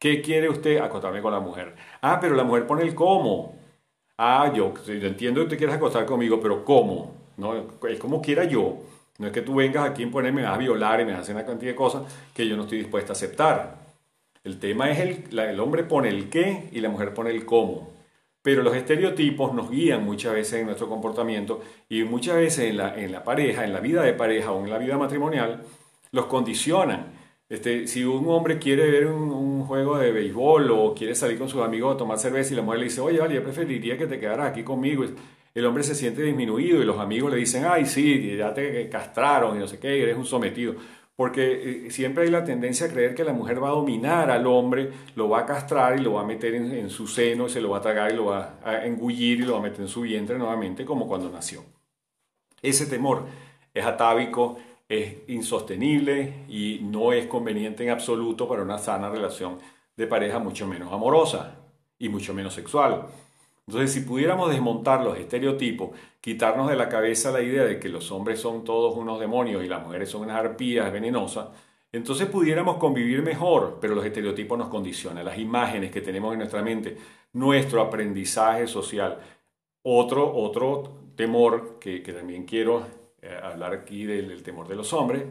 ¿Qué 0.00 0.22
quiere 0.22 0.48
usted 0.48 0.78
acostarme 0.78 1.20
con 1.20 1.30
la 1.30 1.40
mujer? 1.40 1.74
Ah, 2.00 2.18
pero 2.20 2.34
la 2.34 2.42
mujer 2.42 2.66
pone 2.66 2.82
el 2.82 2.94
cómo. 2.94 3.54
Ah, 4.16 4.50
yo, 4.54 4.72
entiendo 4.88 5.42
que 5.42 5.50
te 5.50 5.56
quieres 5.58 5.76
acostar 5.76 6.06
conmigo, 6.06 6.40
pero 6.40 6.64
¿cómo? 6.64 7.14
¿No? 7.36 7.54
Es 7.86 8.00
como 8.00 8.22
quiera 8.22 8.44
yo. 8.44 8.78
No 9.18 9.26
es 9.26 9.32
que 9.32 9.42
tú 9.42 9.56
vengas 9.56 9.90
aquí 9.90 10.04
y 10.04 10.06
ponerme 10.06 10.46
a 10.46 10.56
violar 10.56 11.02
y 11.02 11.04
me 11.04 11.12
hacer 11.12 11.34
una 11.34 11.44
cantidad 11.44 11.72
de 11.72 11.76
cosas 11.76 12.04
que 12.34 12.48
yo 12.48 12.56
no 12.56 12.62
estoy 12.62 12.78
dispuesta 12.78 13.12
a 13.12 13.16
aceptar. 13.16 13.76
El 14.42 14.58
tema 14.58 14.90
es 14.90 15.00
el, 15.00 15.38
el 15.38 15.60
hombre 15.60 15.84
pone 15.84 16.08
el 16.08 16.30
qué 16.30 16.70
y 16.72 16.80
la 16.80 16.88
mujer 16.88 17.12
pone 17.12 17.30
el 17.30 17.44
cómo. 17.44 17.92
Pero 18.40 18.62
los 18.62 18.74
estereotipos 18.74 19.52
nos 19.52 19.70
guían 19.70 20.02
muchas 20.02 20.32
veces 20.32 20.60
en 20.60 20.66
nuestro 20.66 20.88
comportamiento 20.88 21.60
y 21.90 22.04
muchas 22.04 22.36
veces 22.36 22.70
en 22.70 22.78
la, 22.78 22.98
en 22.98 23.12
la 23.12 23.22
pareja, 23.22 23.64
en 23.64 23.74
la 23.74 23.80
vida 23.80 24.02
de 24.02 24.14
pareja 24.14 24.52
o 24.52 24.64
en 24.64 24.70
la 24.70 24.78
vida 24.78 24.96
matrimonial, 24.96 25.62
los 26.10 26.24
condicionan. 26.24 27.20
Este, 27.50 27.88
si 27.88 28.04
un 28.04 28.28
hombre 28.28 28.60
quiere 28.60 28.88
ver 28.88 29.08
un, 29.08 29.32
juego 29.66 29.98
de 29.98 30.12
béisbol 30.12 30.70
o 30.70 30.94
quiere 30.94 31.14
salir 31.14 31.38
con 31.38 31.48
sus 31.48 31.62
amigos 31.62 31.94
a 31.94 31.98
tomar 31.98 32.18
cerveza 32.18 32.52
y 32.52 32.56
la 32.56 32.62
mujer 32.62 32.80
le 32.80 32.84
dice, 32.86 33.00
oye, 33.00 33.18
vale, 33.18 33.34
yo 33.34 33.42
preferiría 33.42 33.96
que 33.96 34.06
te 34.06 34.18
quedaras 34.18 34.50
aquí 34.50 34.62
conmigo, 34.62 35.04
el 35.54 35.66
hombre 35.66 35.82
se 35.82 35.94
siente 35.94 36.22
disminuido 36.22 36.80
y 36.80 36.84
los 36.84 36.98
amigos 36.98 37.30
le 37.32 37.38
dicen, 37.38 37.64
ay, 37.68 37.86
sí, 37.86 38.36
ya 38.36 38.54
te 38.54 38.88
castraron 38.88 39.56
y 39.56 39.60
no 39.60 39.66
sé 39.66 39.78
qué, 39.78 40.02
eres 40.02 40.16
un 40.16 40.26
sometido 40.26 40.74
porque 41.20 41.86
eh, 41.86 41.90
siempre 41.90 42.24
hay 42.24 42.30
la 42.30 42.44
tendencia 42.44 42.86
a 42.86 42.88
creer 42.88 43.14
que 43.14 43.24
la 43.24 43.34
mujer 43.34 43.62
va 43.62 43.68
a 43.68 43.72
dominar 43.72 44.30
al 44.30 44.46
hombre, 44.46 44.90
lo 45.16 45.28
va 45.28 45.40
a 45.40 45.44
castrar 45.44 46.00
y 46.00 46.02
lo 46.02 46.14
va 46.14 46.22
a 46.22 46.24
meter 46.24 46.54
en, 46.54 46.88
su 46.88 47.06
seno, 47.06 47.46
se 47.46 47.60
lo 47.60 47.68
va 47.68 47.76
a 47.76 47.82
tragar 47.82 48.10
y 48.10 48.16
lo 48.16 48.24
va 48.24 48.54
a 48.64 48.86
engullir 48.86 49.40
y 49.40 49.42
lo 49.42 49.52
va 49.52 49.58
a 49.58 49.62
meter 49.62 49.82
en 49.82 49.88
su 49.88 50.00
vientre 50.00 50.38
nuevamente 50.38 50.82
como 50.82 51.06
cuando 51.06 51.28
nació. 51.28 51.62
Ese 52.62 52.86
temor 52.86 53.26
es 53.74 53.84
atávico, 53.84 54.56
es 54.90 55.18
insostenible 55.28 56.44
y 56.48 56.80
no 56.82 57.12
es 57.12 57.26
conveniente 57.26 57.84
en 57.84 57.90
absoluto 57.90 58.48
para 58.48 58.62
una 58.62 58.76
sana 58.76 59.08
relación 59.08 59.58
de 59.96 60.06
pareja, 60.08 60.40
mucho 60.40 60.66
menos 60.66 60.92
amorosa 60.92 61.58
y 61.96 62.08
mucho 62.08 62.34
menos 62.34 62.52
sexual. 62.52 63.06
Entonces, 63.68 63.92
si 63.92 64.00
pudiéramos 64.00 64.50
desmontar 64.50 65.04
los 65.04 65.16
estereotipos, 65.16 65.90
quitarnos 66.20 66.68
de 66.68 66.74
la 66.74 66.88
cabeza 66.88 67.30
la 67.30 67.40
idea 67.40 67.62
de 67.62 67.78
que 67.78 67.88
los 67.88 68.10
hombres 68.10 68.40
son 68.40 68.64
todos 68.64 68.96
unos 68.96 69.20
demonios 69.20 69.64
y 69.64 69.68
las 69.68 69.80
mujeres 69.82 70.10
son 70.10 70.22
unas 70.22 70.36
arpías 70.36 70.92
venenosas, 70.92 71.46
entonces 71.92 72.26
pudiéramos 72.28 72.78
convivir 72.78 73.22
mejor, 73.22 73.78
pero 73.80 73.94
los 73.94 74.04
estereotipos 74.04 74.58
nos 74.58 74.68
condicionan, 74.68 75.24
las 75.24 75.38
imágenes 75.38 75.92
que 75.92 76.00
tenemos 76.00 76.32
en 76.32 76.40
nuestra 76.40 76.62
mente, 76.62 76.96
nuestro 77.32 77.80
aprendizaje 77.80 78.66
social. 78.66 79.20
Otro, 79.82 80.34
otro 80.34 81.00
temor 81.14 81.78
que, 81.78 82.00
también 82.00 82.44
quiero 82.44 82.84
hablar 83.42 83.74
aquí 83.74 84.04
del, 84.04 84.42
temor 84.42 84.68
de 84.68 84.76
los 84.76 84.92
hombres, 84.92 85.24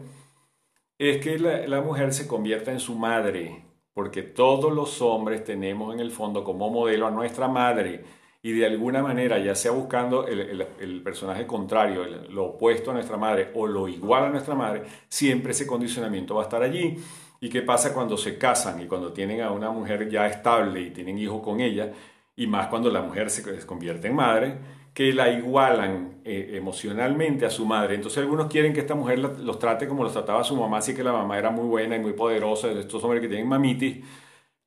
es 0.97 1.17
que 1.23 1.39
la, 1.39 1.81
mujer 1.81 2.13
se 2.13 2.27
convierta 2.27 2.71
en 2.71 2.79
su 2.79 2.95
madre, 2.95 3.63
porque 3.93 4.21
todos 4.21 4.73
los 4.73 5.01
hombres 5.01 5.43
tenemos 5.43 5.93
en 5.93 5.99
el 5.99 6.11
fondo 6.11 6.43
como 6.43 6.69
modelo 6.69 7.07
a 7.07 7.11
nuestra 7.11 7.47
madre 7.47 8.03
y 8.41 8.53
de 8.53 8.65
alguna 8.65 9.01
manera, 9.01 9.37
ya 9.39 9.53
sea 9.53 9.71
buscando 9.71 10.25
el, 10.25 11.01
personaje 11.03 11.45
contrario, 11.45 12.05
lo 12.29 12.45
opuesto 12.45 12.91
a 12.91 12.93
nuestra 12.93 13.17
madre 13.17 13.51
o 13.55 13.67
lo 13.67 13.87
igual 13.87 14.25
a 14.25 14.29
nuestra 14.29 14.55
madre, 14.55 14.83
siempre 15.09 15.51
ese 15.51 15.67
condicionamiento 15.67 16.35
va 16.35 16.43
a 16.43 16.45
estar 16.45 16.63
allí. 16.63 16.97
¿Y 17.41 17.49
qué 17.49 17.61
pasa 17.61 17.93
cuando 17.93 18.17
se 18.17 18.37
casan 18.37 18.81
y 18.81 18.85
cuando 18.85 19.13
tienen 19.13 19.41
a 19.41 19.51
una 19.51 19.71
mujer 19.71 20.09
ya 20.09 20.27
estable 20.27 20.81
y 20.81 20.91
tienen 20.91 21.17
hijos 21.17 21.41
con 21.41 21.59
ella? 21.59 21.91
Y 22.35 22.47
más 22.47 22.67
cuando 22.67 22.89
la 22.89 23.01
mujer 23.01 23.29
se 23.29 23.65
convierte 23.65 24.07
en 24.07 24.15
madre, 24.15 24.57
que 24.93 25.13
la 25.13 25.29
igualan 25.29 26.21
eh, 26.25 26.51
emocionalmente 26.53 27.45
a 27.45 27.49
su 27.49 27.65
madre. 27.65 27.95
Entonces 27.95 28.19
algunos 28.19 28.47
quieren 28.47 28.73
que 28.73 28.81
esta 28.81 28.95
mujer 28.95 29.19
los 29.19 29.59
trate 29.59 29.87
como 29.87 30.03
los 30.03 30.13
trataba 30.13 30.43
su 30.43 30.55
mamá, 30.55 30.77
así 30.79 30.93
que 30.93 31.03
la 31.03 31.13
mamá 31.13 31.37
era 31.37 31.51
muy 31.51 31.65
buena 31.65 31.95
y 31.95 31.99
muy 31.99 32.13
poderosa, 32.13 32.71
estos 32.71 33.03
hombres 33.03 33.21
que 33.21 33.27
tienen 33.27 33.47
mamitis 33.47 34.03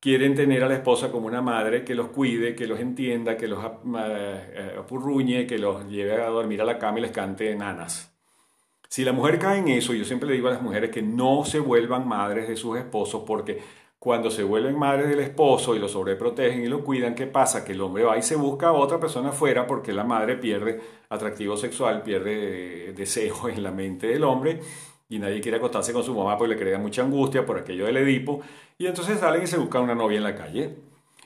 quieren 0.03 0.35
tener 0.35 0.61
a 0.61 0.67
la 0.67 0.73
esposa 0.73 1.09
como 1.09 1.27
una 1.27 1.41
madre 1.41 1.85
que 1.85 1.95
los 1.95 2.09
cuide, 2.09 2.55
que 2.55 2.67
los 2.67 2.77
entienda, 2.81 3.37
que 3.37 3.47
los 3.47 3.63
eh, 3.63 4.75
apurruñe, 4.77 5.47
que 5.47 5.57
los 5.57 5.87
lleve 5.87 6.21
a 6.21 6.27
dormir 6.27 6.61
a 6.61 6.65
la 6.65 6.77
cama 6.77 6.99
y 6.99 7.03
les 7.03 7.11
cante 7.11 7.55
nanas. 7.55 8.13
Si 8.89 9.05
la 9.05 9.13
mujer 9.13 9.39
cae 9.39 9.59
en 9.59 9.69
eso, 9.69 9.93
yo 9.93 10.03
siempre 10.03 10.27
le 10.27 10.35
digo 10.35 10.49
a 10.49 10.51
las 10.51 10.61
mujeres 10.61 10.91
que 10.91 11.01
no 11.01 11.45
se 11.45 11.59
vuelvan 11.59 12.05
madres 12.05 12.49
de 12.49 12.57
sus 12.57 12.77
esposos 12.77 13.23
porque 13.25 13.61
cuando 14.03 14.29
se 14.29 14.43
vuelven 14.43 14.77
madres 14.77 15.07
del 15.07 15.21
esposo 15.21 15.73
y 15.73 15.79
lo 15.79 15.87
sobreprotegen 15.87 16.61
y 16.61 16.67
lo 16.67 16.83
cuidan, 16.83 17.15
¿qué 17.15 17.25
pasa? 17.25 17.63
Que 17.63 17.71
el 17.71 17.79
hombre 17.79 18.03
va 18.03 18.17
y 18.17 18.21
se 18.21 18.35
busca 18.35 18.67
a 18.67 18.73
otra 18.73 18.99
persona 18.99 19.29
afuera 19.29 19.65
porque 19.65 19.93
la 19.93 20.03
madre 20.03 20.35
pierde 20.35 20.81
atractivo 21.07 21.55
sexual, 21.55 22.03
pierde 22.03 22.89
eh, 22.89 22.91
deseo 22.91 23.47
en 23.47 23.63
la 23.63 23.71
mente 23.71 24.07
del 24.07 24.25
hombre 24.25 24.59
y 25.07 25.19
nadie 25.19 25.39
quiere 25.39 25.55
acostarse 25.55 25.93
con 25.93 26.03
su 26.03 26.13
mamá 26.13 26.37
porque 26.37 26.53
le 26.53 26.59
crea 26.59 26.77
mucha 26.79 27.01
angustia 27.01 27.45
por 27.45 27.57
aquello 27.57 27.85
del 27.85 27.95
Edipo, 27.95 28.41
y 28.77 28.87
entonces 28.87 29.21
salen 29.21 29.43
y 29.43 29.47
se 29.47 29.57
buscan 29.57 29.83
una 29.83 29.95
novia 29.95 30.17
en 30.17 30.23
la 30.23 30.35
calle. 30.35 30.75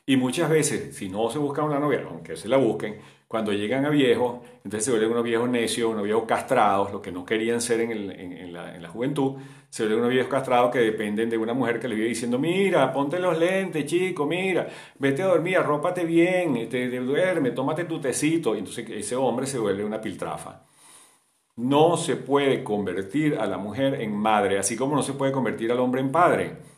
Y 0.06 0.18
muchas 0.18 0.48
veces, 0.48 0.96
si 0.96 1.10
no 1.10 1.32
se 1.32 1.40
busca 1.40 1.64
una 1.64 1.80
novia, 1.80 2.06
aunque 2.08 2.36
se 2.36 2.48
la 2.48 2.58
busquen, 2.58 3.00
cuando 3.28 3.52
llegan 3.52 3.86
a 3.86 3.90
viejos, 3.90 4.40
entonces 4.64 4.86
se 4.86 4.92
vuelven 4.92 5.12
unos 5.12 5.24
viejos 5.24 5.50
necios, 5.50 5.92
unos 5.92 6.04
viejos 6.04 6.24
castrados, 6.26 6.94
lo 6.94 7.02
que 7.02 7.12
no 7.12 7.26
querían 7.26 7.60
ser 7.60 7.82
en, 7.82 8.54
la, 8.54 8.90
juventud, 8.90 9.36
se 9.70 9.84
vuelven 9.84 10.00
unos 10.00 10.12
viejos 10.12 10.32
castrados 10.32 10.72
que 10.72 10.80
dependen 10.80 11.30
de 11.30 11.38
una 11.38 11.54
mujer 11.54 11.80
que 11.80 11.90
le 11.90 11.96
vive 11.96 12.08
diciendo, 12.08 12.40
mira, 12.40 12.94
ponte 12.94 13.20
los 13.20 13.38
lentes, 13.38 13.86
chico, 13.86 14.26
mira, 14.26 14.68
vete 14.98 15.24
a 15.24 15.28
dormir, 15.28 15.58
arrópate 15.58 16.06
bien, 16.06 16.70
te, 16.70 16.90
duerme, 17.02 17.52
tómate 17.52 17.84
tu 17.84 18.00
tecito. 18.00 18.56
Entonces 18.56 18.90
ese 18.90 19.16
hombre 19.18 19.46
se 19.46 19.60
vuelve 19.60 19.84
una 19.84 20.00
piltrafa. 20.00 20.64
No 21.58 21.98
se 21.98 22.16
puede 22.16 22.64
convertir 22.64 23.38
a 23.38 23.46
la 23.46 23.58
mujer 23.58 23.96
en 24.02 24.16
madre, 24.16 24.58
así 24.58 24.78
como 24.78 24.96
no 24.96 25.04
se 25.04 25.14
puede 25.14 25.34
convertir 25.34 25.72
al 25.72 25.80
hombre 25.80 26.00
en 26.00 26.12
padre. 26.12 26.77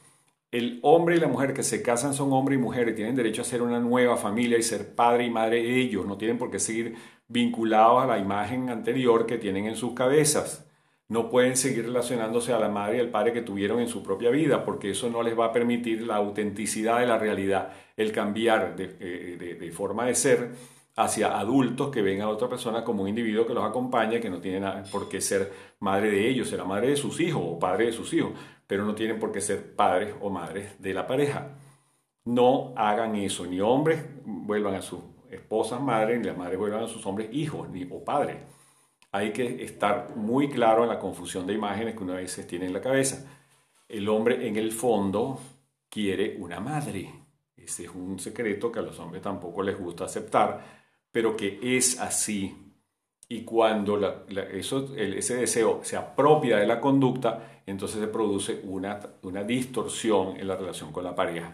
El 0.52 0.80
hombre 0.82 1.18
y 1.18 1.20
la 1.20 1.28
mujer 1.28 1.54
que 1.54 1.62
se 1.62 1.84
casan 1.84 2.16
son 2.16 2.34
hombre 2.34 2.56
y 2.56 2.58
mujer 2.58 2.90
y 2.90 2.96
tienen 2.96 3.16
derecho 3.16 3.44
a 3.44 3.46
ser 3.46 3.62
una 3.62 3.80
nueva 3.80 4.18
familia 4.18 4.58
y 4.58 4.64
ser 4.64 4.96
padre 4.96 5.26
y 5.26 5.30
madre 5.30 5.80
ellos. 5.80 6.08
No 6.08 6.18
tienen 6.18 6.40
por 6.40 6.50
qué 6.50 6.60
seguir 6.60 6.96
vinculados 7.28 8.02
a 8.04 8.08
la 8.08 8.18
imagen 8.18 8.70
anterior 8.70 9.28
que 9.28 9.38
tienen 9.38 9.68
en 9.68 9.76
sus 9.76 9.94
cabezas. 9.94 10.66
No 11.08 11.30
pueden 11.30 11.56
seguir 11.56 11.86
relacionándose 11.86 12.54
a 12.54 12.60
la 12.60 12.70
madre 12.70 12.98
y 12.98 13.00
al 13.00 13.10
padre 13.10 13.34
que 13.34 13.42
tuvieron 13.42 13.80
en 13.80 13.88
su 13.88 14.02
propia 14.02 14.32
vida, 14.32 14.66
porque 14.66 14.92
eso 14.92 15.10
no 15.10 15.22
les 15.22 15.38
va 15.38 15.46
a 15.46 15.52
permitir 15.52 16.06
la 16.06 16.16
autenticidad 16.16 17.00
de 17.00 17.08
la 17.08 17.18
realidad, 17.18 17.72
el 17.96 18.12
cambiar 18.12 18.76
de, 18.76 18.96
eh, 19.00 19.72
forma 19.72 20.06
de 20.06 20.16
ser 20.16 20.52
hacia 20.96 21.40
adultos 21.40 21.90
que 21.90 22.02
ven 22.02 22.22
a 22.22 22.30
otra 22.30 22.50
persona 22.50 22.84
como 22.84 23.04
un 23.04 23.10
individuo 23.10 23.46
que 23.46 23.54
los 23.54 23.64
acompaña, 23.64 24.20
que 24.20 24.30
no 24.30 24.40
tiene 24.40 24.68
por 24.92 25.08
qué 25.10 25.22
ser 25.22 25.52
madre 25.80 26.12
de 26.12 26.28
ellos, 26.28 26.50
será 26.50 26.66
madre 26.66 26.90
de 26.90 26.96
sus 26.98 27.20
hijos 27.22 27.42
o 27.44 27.58
padre 27.58 27.88
de 27.88 27.92
sus 27.92 28.14
hijos, 28.14 28.34
pero 28.70 28.86
no 28.86 28.94
tienen 28.94 29.20
por 29.20 29.32
qué 29.32 29.42
ser 29.42 29.76
padres 29.76 30.14
o 30.22 30.30
madres 30.30 30.80
de 30.80 30.94
la 30.94 31.08
pareja. 31.08 31.58
No 32.26 32.72
hagan 32.78 33.16
eso, 33.16 33.48
ni 33.48 33.60
hombres 33.60 34.06
vuelvan 34.24 34.76
a 34.76 34.84
sus 34.84 35.00
esposas 35.32 35.82
madres, 35.82 36.20
ni 36.20 36.26
las 36.26 36.38
madres 36.38 36.60
vuelvan 36.60 36.84
a 36.84 36.88
sus 36.88 37.04
hombres 37.08 37.30
hijos 37.32 37.68
ni, 37.70 37.88
o 37.90 38.04
padres. 38.04 38.38
Hay 39.12 39.34
que 39.34 39.64
estar 39.64 40.16
muy 40.16 40.50
claro 40.50 40.84
en 40.84 40.90
la 40.90 41.00
confusión 41.00 41.48
de 41.48 41.54
imágenes 41.54 41.96
que 41.96 42.04
una 42.04 42.14
vez 42.14 42.46
tiene 42.48 42.68
en 42.68 42.74
la 42.74 42.82
cabeza. 42.82 43.26
El 43.88 44.08
hombre 44.08 44.48
en 44.48 44.56
el 44.56 44.72
fondo 44.72 45.40
quiere 45.90 46.38
una 46.38 46.60
madre. 46.60 47.12
Ese 47.58 47.86
es 47.86 47.90
un 47.90 48.20
secreto 48.20 48.72
que 48.72 48.78
a 48.78 48.84
los 48.84 49.00
hombres 49.00 49.24
tampoco 49.24 49.64
les 49.64 49.80
gusta 49.80 50.06
aceptar 50.06 50.80
pero 51.12 51.36
que 51.36 51.60
es 51.62 52.00
así. 52.00 52.69
Y 53.32 53.44
cuando 53.44 54.26
eso, 54.52 54.90
ese 54.98 55.36
deseo 55.36 55.82
se 55.84 55.96
apropia 55.96 56.58
de 56.58 56.66
la 56.66 56.82
conducta, 56.82 57.62
entonces 57.68 58.00
se 58.00 58.08
produce 58.08 58.62
una, 58.64 59.00
una 59.22 59.44
distorsión 59.44 60.36
en 60.38 60.48
la 60.48 60.56
relación 60.56 60.92
con 60.92 61.04
la 61.04 61.14
pareja. 61.14 61.54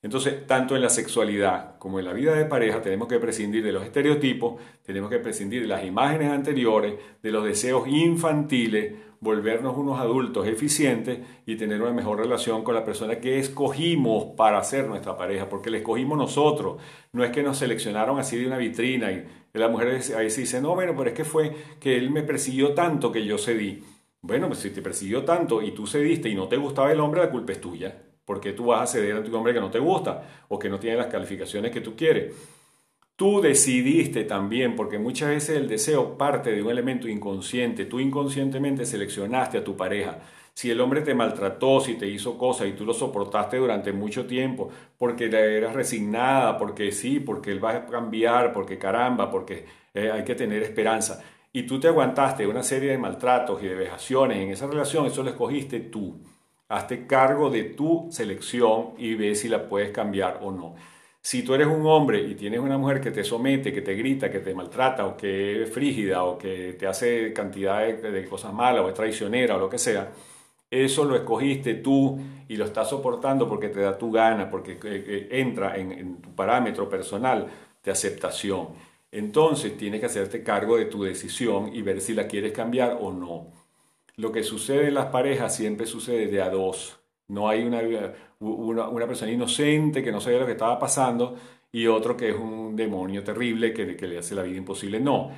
Entonces, 0.00 0.46
tanto 0.46 0.76
en 0.76 0.82
la 0.82 0.90
sexualidad 0.90 1.76
como 1.78 1.98
en 1.98 2.04
la 2.04 2.12
vida 2.12 2.34
de 2.34 2.44
pareja 2.44 2.80
tenemos 2.82 3.08
que 3.08 3.18
prescindir 3.18 3.64
de 3.64 3.72
los 3.72 3.82
estereotipos, 3.82 4.60
tenemos 4.84 5.10
que 5.10 5.18
prescindir 5.18 5.62
de 5.62 5.66
las 5.66 5.84
imágenes 5.84 6.30
anteriores, 6.30 6.94
de 7.20 7.32
los 7.32 7.44
deseos 7.44 7.88
infantiles, 7.88 8.94
volvernos 9.20 9.76
unos 9.76 9.98
adultos 9.98 10.46
eficientes 10.46 11.18
y 11.44 11.56
tener 11.56 11.82
una 11.82 11.92
mejor 11.92 12.18
relación 12.18 12.62
con 12.62 12.76
la 12.76 12.84
persona 12.84 13.18
que 13.18 13.40
escogimos 13.40 14.36
para 14.36 14.62
ser 14.62 14.86
nuestra 14.86 15.16
pareja, 15.16 15.48
porque 15.48 15.70
la 15.70 15.78
escogimos 15.78 16.16
nosotros. 16.16 16.80
No 17.12 17.24
es 17.24 17.32
que 17.32 17.42
nos 17.42 17.58
seleccionaron 17.58 18.20
así 18.20 18.36
de 18.38 18.46
una 18.46 18.58
vitrina 18.58 19.10
y 19.10 19.26
la 19.58 19.68
mujer 19.68 20.00
ahí 20.16 20.26
dice, 20.26 20.60
no, 20.60 20.74
bueno, 20.74 20.94
pero 20.96 21.10
es 21.10 21.16
que 21.16 21.24
fue 21.24 21.54
que 21.80 21.96
él 21.96 22.10
me 22.10 22.22
persiguió 22.22 22.74
tanto 22.74 23.12
que 23.12 23.24
yo 23.24 23.38
cedí. 23.38 23.82
Bueno, 24.20 24.48
pues 24.48 24.60
si 24.60 24.70
te 24.70 24.82
persiguió 24.82 25.24
tanto 25.24 25.62
y 25.62 25.72
tú 25.72 25.86
cediste 25.86 26.28
y 26.28 26.34
no 26.34 26.48
te 26.48 26.56
gustaba 26.56 26.92
el 26.92 27.00
hombre, 27.00 27.20
la 27.20 27.30
culpa 27.30 27.52
es 27.52 27.60
tuya 27.60 27.94
porque 28.28 28.52
tú 28.52 28.66
vas 28.66 28.82
a 28.82 28.86
ceder 28.86 29.16
a 29.16 29.20
un 29.20 29.34
hombre 29.34 29.54
que 29.54 29.60
no 29.60 29.70
te 29.70 29.78
gusta 29.78 30.44
o 30.48 30.58
que 30.58 30.68
no 30.68 30.78
tiene 30.78 30.98
las 30.98 31.06
calificaciones 31.06 31.72
que 31.72 31.80
tú 31.80 31.96
quieres. 31.96 32.34
Tú 33.16 33.40
decidiste 33.40 34.24
también, 34.24 34.76
porque 34.76 34.98
muchas 34.98 35.30
veces 35.30 35.56
el 35.56 35.66
deseo 35.66 36.18
parte 36.18 36.52
de 36.52 36.62
un 36.62 36.68
elemento 36.68 37.08
inconsciente. 37.08 37.86
Tú 37.86 38.00
inconscientemente 38.00 38.84
seleccionaste 38.84 39.56
a 39.56 39.64
tu 39.64 39.78
pareja. 39.78 40.18
Si 40.58 40.72
el 40.72 40.80
hombre 40.80 41.02
te 41.02 41.14
maltrató, 41.14 41.78
si 41.78 41.94
te 41.94 42.08
hizo 42.08 42.36
cosas 42.36 42.66
y 42.66 42.72
tú 42.72 42.84
lo 42.84 42.92
soportaste 42.92 43.58
durante 43.58 43.92
mucho 43.92 44.26
tiempo, 44.26 44.68
porque 44.98 45.26
eras 45.26 45.72
resignada, 45.72 46.58
porque 46.58 46.90
sí, 46.90 47.20
porque 47.20 47.52
él 47.52 47.64
va 47.64 47.76
a 47.76 47.86
cambiar, 47.86 48.52
porque 48.52 48.76
caramba, 48.76 49.30
porque 49.30 49.66
eh, 49.94 50.10
hay 50.10 50.24
que 50.24 50.34
tener 50.34 50.64
esperanza. 50.64 51.22
Y 51.52 51.62
tú 51.62 51.78
te 51.78 51.86
aguantaste 51.86 52.44
una 52.44 52.64
serie 52.64 52.90
de 52.90 52.98
maltratos 52.98 53.62
y 53.62 53.68
de 53.68 53.76
vejaciones 53.76 54.38
en 54.38 54.50
esa 54.50 54.66
relación, 54.66 55.06
eso 55.06 55.22
lo 55.22 55.30
escogiste 55.30 55.78
tú. 55.78 56.24
Hazte 56.68 57.06
cargo 57.06 57.50
de 57.50 57.62
tu 57.62 58.08
selección 58.10 58.94
y 58.98 59.14
ve 59.14 59.36
si 59.36 59.48
la 59.48 59.68
puedes 59.68 59.92
cambiar 59.92 60.40
o 60.42 60.50
no. 60.50 60.74
Si 61.20 61.44
tú 61.44 61.54
eres 61.54 61.68
un 61.68 61.86
hombre 61.86 62.20
y 62.20 62.34
tienes 62.34 62.58
una 62.58 62.78
mujer 62.78 63.00
que 63.00 63.12
te 63.12 63.22
somete, 63.22 63.72
que 63.72 63.82
te 63.82 63.94
grita, 63.94 64.28
que 64.28 64.40
te 64.40 64.52
maltrata 64.54 65.06
o 65.06 65.16
que 65.16 65.62
es 65.62 65.70
frígida 65.70 66.24
o 66.24 66.36
que 66.36 66.72
te 66.72 66.88
hace 66.88 67.32
cantidad 67.32 67.86
de, 67.86 68.24
cosas 68.24 68.52
malas 68.52 68.82
o 68.82 68.88
es 68.88 68.94
traicionera 68.94 69.54
o 69.54 69.60
lo 69.60 69.70
que 69.70 69.78
sea, 69.78 70.10
eso 70.70 71.04
lo 71.04 71.16
escogiste 71.16 71.74
tú 71.74 72.18
y 72.48 72.56
lo 72.56 72.64
estás 72.64 72.90
soportando 72.90 73.48
porque 73.48 73.68
te 73.68 73.80
da 73.80 73.96
tu 73.96 74.10
gana, 74.10 74.50
porque 74.50 74.72
eh, 74.72 74.78
eh, 74.84 75.28
entra 75.32 75.76
en, 75.76 76.20
tu 76.20 76.34
parámetro 76.34 76.88
personal 76.88 77.48
de 77.82 77.90
aceptación. 77.90 78.68
Entonces 79.10 79.76
tienes 79.76 80.00
que 80.00 80.06
hacerte 80.06 80.42
cargo 80.42 80.76
de 80.76 80.86
tu 80.86 81.02
decisión 81.02 81.74
y 81.74 81.82
ver 81.82 82.00
si 82.00 82.14
la 82.14 82.26
quieres 82.26 82.52
cambiar 82.52 82.98
o 83.00 83.12
no. 83.12 83.52
Lo 84.16 84.32
que 84.32 84.42
sucede 84.42 84.88
en 84.88 84.94
las 84.94 85.06
parejas 85.06 85.54
siempre 85.56 85.86
sucede 85.86 86.26
de 86.26 86.42
a 86.42 86.50
dos. 86.50 86.98
No 87.28 87.48
hay 87.48 87.62
una, 87.62 87.80
una, 88.40 89.06
persona 89.06 89.30
inocente 89.30 90.02
que 90.02 90.12
no 90.12 90.20
sabía 90.20 90.40
lo 90.40 90.46
que 90.46 90.52
estaba 90.52 90.78
pasando 90.78 91.36
y 91.72 91.86
otro 91.86 92.16
que 92.16 92.30
es 92.30 92.36
un 92.36 92.74
demonio 92.76 93.22
terrible 93.22 93.72
que, 93.72 93.96
que 93.96 94.06
le 94.06 94.18
hace 94.18 94.34
la 94.34 94.42
vida 94.42 94.56
imposible. 94.58 95.00
No. 95.00 95.30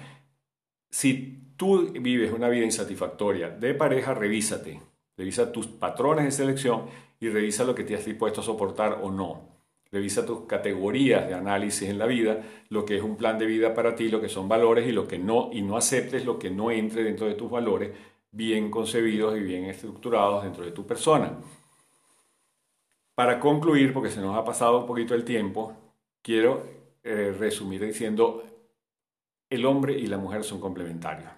Si 0.90 1.54
tú 1.56 1.92
vives 1.92 2.32
una 2.32 2.48
vida 2.48 2.64
insatisfactoria 2.64 3.50
de 3.50 3.74
pareja, 3.74 4.14
revísate. 4.14 4.89
Revisa 5.20 5.52
tus 5.52 5.66
patrones 5.66 6.24
de 6.24 6.30
selección 6.30 6.86
y 7.20 7.28
revisa 7.28 7.64
lo 7.64 7.74
que 7.74 7.84
te 7.84 7.94
has 7.94 8.06
dispuesto 8.06 8.40
a 8.40 8.42
soportar 8.42 9.00
o 9.02 9.10
no. 9.10 9.50
Revisa 9.92 10.24
tus 10.24 10.46
categorías 10.46 11.28
de 11.28 11.34
análisis 11.34 11.90
en 11.90 11.98
la 11.98 12.06
vida, 12.06 12.42
lo 12.70 12.86
que 12.86 12.96
es 12.96 13.02
un 13.02 13.18
plan 13.18 13.38
de 13.38 13.44
vida 13.44 13.74
para 13.74 13.94
ti, 13.94 14.08
lo 14.08 14.22
que 14.22 14.30
son 14.30 14.48
valores 14.48 14.88
y 14.88 14.92
lo 14.92 15.06
que 15.06 15.18
no, 15.18 15.50
y 15.52 15.60
no 15.60 15.76
aceptes 15.76 16.24
lo 16.24 16.38
que 16.38 16.48
no 16.48 16.70
entre 16.70 17.04
dentro 17.04 17.26
de 17.26 17.34
tus 17.34 17.50
valores 17.50 17.90
bien 18.32 18.70
concebidos 18.70 19.36
y 19.36 19.40
bien 19.40 19.66
estructurados 19.66 20.42
dentro 20.42 20.64
de 20.64 20.70
tu 20.70 20.86
persona. 20.86 21.36
Para 23.14 23.38
concluir, 23.40 23.92
porque 23.92 24.08
se 24.08 24.22
nos 24.22 24.38
ha 24.38 24.42
pasado 24.42 24.78
un 24.78 24.86
poquito 24.86 25.14
el 25.14 25.26
tiempo, 25.26 25.76
quiero 26.22 26.64
eh, 27.04 27.36
resumir 27.38 27.84
diciendo, 27.84 28.42
el 29.50 29.66
hombre 29.66 29.98
y 29.98 30.06
la 30.06 30.16
mujer 30.16 30.44
son 30.44 30.60
complementarios. 30.60 31.30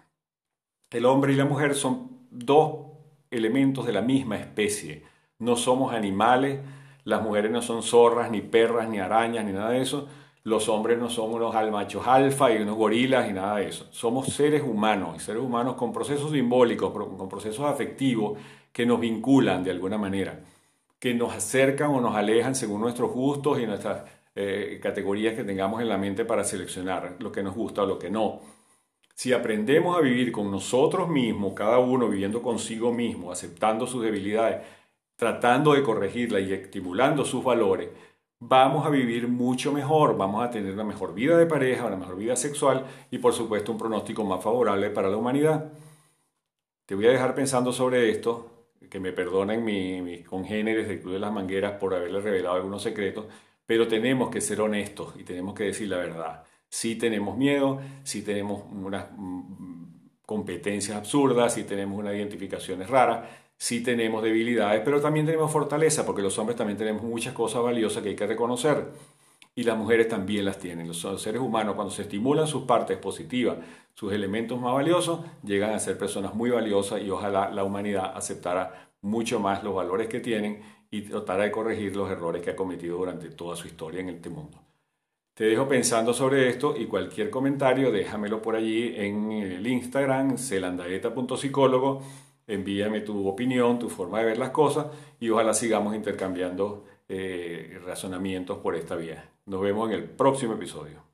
El 0.88 1.05
hombre 1.05 1.33
y 1.33 1.37
la 1.37 1.47
mujer 1.47 1.75
son 1.75 2.29
dos 2.31 2.91
elementos 3.33 3.87
de 3.87 3.92
la 3.92 4.03
misma 4.03 4.37
especie. 4.37 5.05
No 5.38 5.57
somos 5.57 5.92
animales, 5.92 6.61
las 7.05 7.23
mujeres 7.23 7.51
no 7.51 7.62
son 7.62 7.83
zorras, 7.83 8.31
ni 8.31 8.40
perras, 8.40 8.88
ni 8.88 8.99
arañas, 8.99 9.45
ni 9.45 9.53
nada 9.53 9.71
de 9.71 9.83
eso 9.83 10.09
los 10.45 10.68
hombres 10.68 10.99
no 10.99 11.09
son 11.09 11.33
unos 11.33 11.55
machos 11.71 12.07
alfa 12.07 12.53
y 12.53 12.61
unos 12.61 12.77
gorilas 12.77 13.31
y 13.31 13.33
nada 13.33 13.57
de 13.57 13.68
eso. 13.68 13.87
Somos 13.92 14.27
seres 14.29 14.62
humanos, 14.62 15.23
seres 15.23 15.42
humanos 15.42 15.77
con 15.77 15.92
procesos 15.92 16.33
simbólicos, 16.33 16.92
con 16.92 17.29
procesos 17.29 17.64
afectivos 17.66 18.38
que 18.73 18.85
nos 18.85 18.99
vinculan 18.99 19.62
de 19.62 19.71
alguna 19.71 19.99
manera, 19.99 20.40
que 20.99 21.14
nos 21.14 21.33
acercan 21.33 21.90
o 21.90 22.01
nos 22.01 22.16
alejan 22.16 22.55
según 22.55 22.81
nuestros 22.81 23.12
gustos 23.12 23.61
y 23.61 23.66
nuestras 23.66 24.05
eh, 24.35 24.81
categorías 24.83 25.35
que 25.35 25.45
tengamos 25.45 25.81
en 25.81 25.88
la 25.88 25.99
mente 25.99 26.25
para 26.25 26.42
seleccionar 26.42 27.16
lo 27.21 27.31
que 27.31 27.42
nos 27.42 27.55
gusta 27.55 27.83
o 27.83 27.87
lo 27.87 27.99
que 27.99 28.11
no. 28.11 28.40
Si 29.14 29.33
aprendemos 29.33 29.96
a 29.96 30.01
vivir 30.01 30.33
con 30.33 30.51
nosotros 30.51 31.09
mismos, 31.09 31.55
cada 31.55 31.79
uno 31.79 32.09
viviendo 32.09 32.42
consigo 32.42 32.92
mismo, 32.92 33.31
aceptando 33.31 33.87
sus 33.87 34.03
debilidades, 34.03 34.66
tratando 35.16 35.75
de 35.75 35.83
corregirlas 35.83 36.42
y 36.42 36.53
estimulando 36.53 37.25
sus 37.25 37.44
valores, 37.44 37.90
vamos 38.40 38.85
a 38.85 38.90
vivir 38.90 39.29
mucho 39.29 39.72
mejor, 39.72 40.16
vamos 40.16 40.44
a 40.44 40.51
tener 40.51 40.72
una 40.72 40.85
mejor 40.85 41.14
vida 41.14 41.37
de 41.37 41.46
pareja, 41.46 41.87
una 41.87 41.96
mejor 41.96 42.16
vida 42.16 42.35
sexual 42.35 42.85
y 43.11 43.18
por 43.18 43.33
supuesto 43.33 43.70
un 43.70 43.79
pronóstico 43.79 44.25
más 44.25 44.42
favorable 44.42 44.90
para 44.90 45.09
la 45.09 45.16
humanidad. 45.16 45.72
Te 46.87 46.96
voy 46.96 47.07
a 47.07 47.12
dejar 47.12 47.35
pensando 47.35 47.72
sobre 47.72 48.11
esto, 48.11 48.51
que 48.90 48.98
me 48.98 49.12
perdonen 49.12 49.64
mis 49.64 50.27
congéneres 50.27 50.88
del 50.88 51.01
Club 51.01 51.14
de 51.14 51.20
las 51.20 51.33
Mangueras 51.33 51.75
por 51.79 51.94
haberles 51.94 52.25
revelado 52.25 52.57
algunos 52.57 52.83
secretos, 52.83 53.27
pero 53.64 53.87
tenemos 53.87 54.29
que 54.29 54.40
ser 54.40 54.61
honestos 54.61 55.14
y 55.18 55.25
tenemos 55.25 55.55
que 55.55 55.64
decir 55.64 55.88
la 55.88 55.98
verdad. 55.98 56.44
Si 56.73 56.97
tenemos 56.97 57.37
miedo, 57.37 57.83
si 58.03 58.23
tenemos 58.23 58.63
unas 58.73 59.05
mm, 59.15 59.85
competencias 60.25 60.97
absurdas, 60.97 61.53
si 61.53 61.65
tenemos 61.65 61.99
unas 61.99 62.15
identificaciones 62.15 62.89
raras, 62.89 63.29
sí 63.59 63.83
tenemos 63.83 64.23
debilidades, 64.23 64.81
pero 64.83 64.99
también 64.99 65.27
tenemos 65.27 65.53
fortaleza, 65.53 66.07
porque 66.07 66.23
los 66.23 66.39
hombres 66.39 66.57
también 66.57 66.79
tenemos 66.79 67.03
muchas 67.03 67.35
cosas 67.35 67.63
valiosas 67.63 68.03
que 68.03 68.09
hay 68.09 68.17
que 68.17 68.27
reconocer. 68.27 68.87
Y 69.55 69.65
las 69.65 69.77
mujeres 69.77 70.09
también 70.09 70.47
las 70.47 70.59
tienen. 70.59 70.89
Los 70.89 71.07
seres 71.21 71.43
humanos, 71.43 71.75
cuando 71.75 71.93
se 71.93 72.03
estimulan 72.03 72.47
sus 72.47 72.63
partes 72.63 72.97
positivas, 72.97 73.59
sus 73.93 74.11
elementos 74.11 74.59
más 74.59 74.73
valiosos, 74.73 75.21
llegan 75.45 75.75
a 75.75 75.79
ser 75.79 75.99
personas 75.99 76.35
muy 76.35 76.49
valiosas 76.49 77.03
y 77.03 77.11
ojalá 77.11 77.51
la 77.51 77.65
humanidad 77.65 78.17
aceptara 78.17 78.89
mucho 79.03 79.41
más 79.41 79.63
los 79.63 79.75
valores 79.75 80.09
que 80.09 80.21
tienen 80.21 80.63
y 80.91 81.03
tratara 81.03 81.45
de 81.45 81.51
corregir 81.51 81.95
los 81.95 82.11
errores 82.11 82.41
que 82.43 82.53
ha 82.53 82.57
cometido 82.57 82.97
durante 82.97 83.29
toda 83.29 83.57
su 83.57 83.67
historia 83.67 84.01
en 84.01 84.09
este 84.09 84.31
mundo. 84.31 84.72
Te 85.35 85.45
dejo 85.45 85.66
pensando 85.66 86.12
sobre 86.12 86.49
esto 86.49 86.75
y 86.77 86.87
cualquier 86.87 87.31
comentario 87.31 87.90
déjamelo 87.90 88.42
por 88.42 88.55
allí 88.55 88.95
en 88.97 89.33
el 89.33 89.66
Instagram, 89.66 90.37
celandaeta.psicólogo 90.37 92.03
envíame 92.47 93.01
tu 93.01 93.27
opinión, 93.27 93.79
tu 93.79 93.88
forma 93.88 94.18
de 94.18 94.27
ver 94.27 94.38
las 94.38 94.51
cosas 94.51 94.87
y 95.21 95.31
ojalá 95.31 95.55
sigamos 95.55 95.95
intercambiando 95.95 96.85
eh, 97.09 97.81
razonamientos 97.85 98.59
por 98.59 98.75
esta 98.75 98.97
vía. 98.97 99.31
Nos 99.47 99.61
vemos 99.61 99.88
en 99.88 99.97
el 99.97 100.05
próximo 100.05 100.55
episodio. 100.55 101.12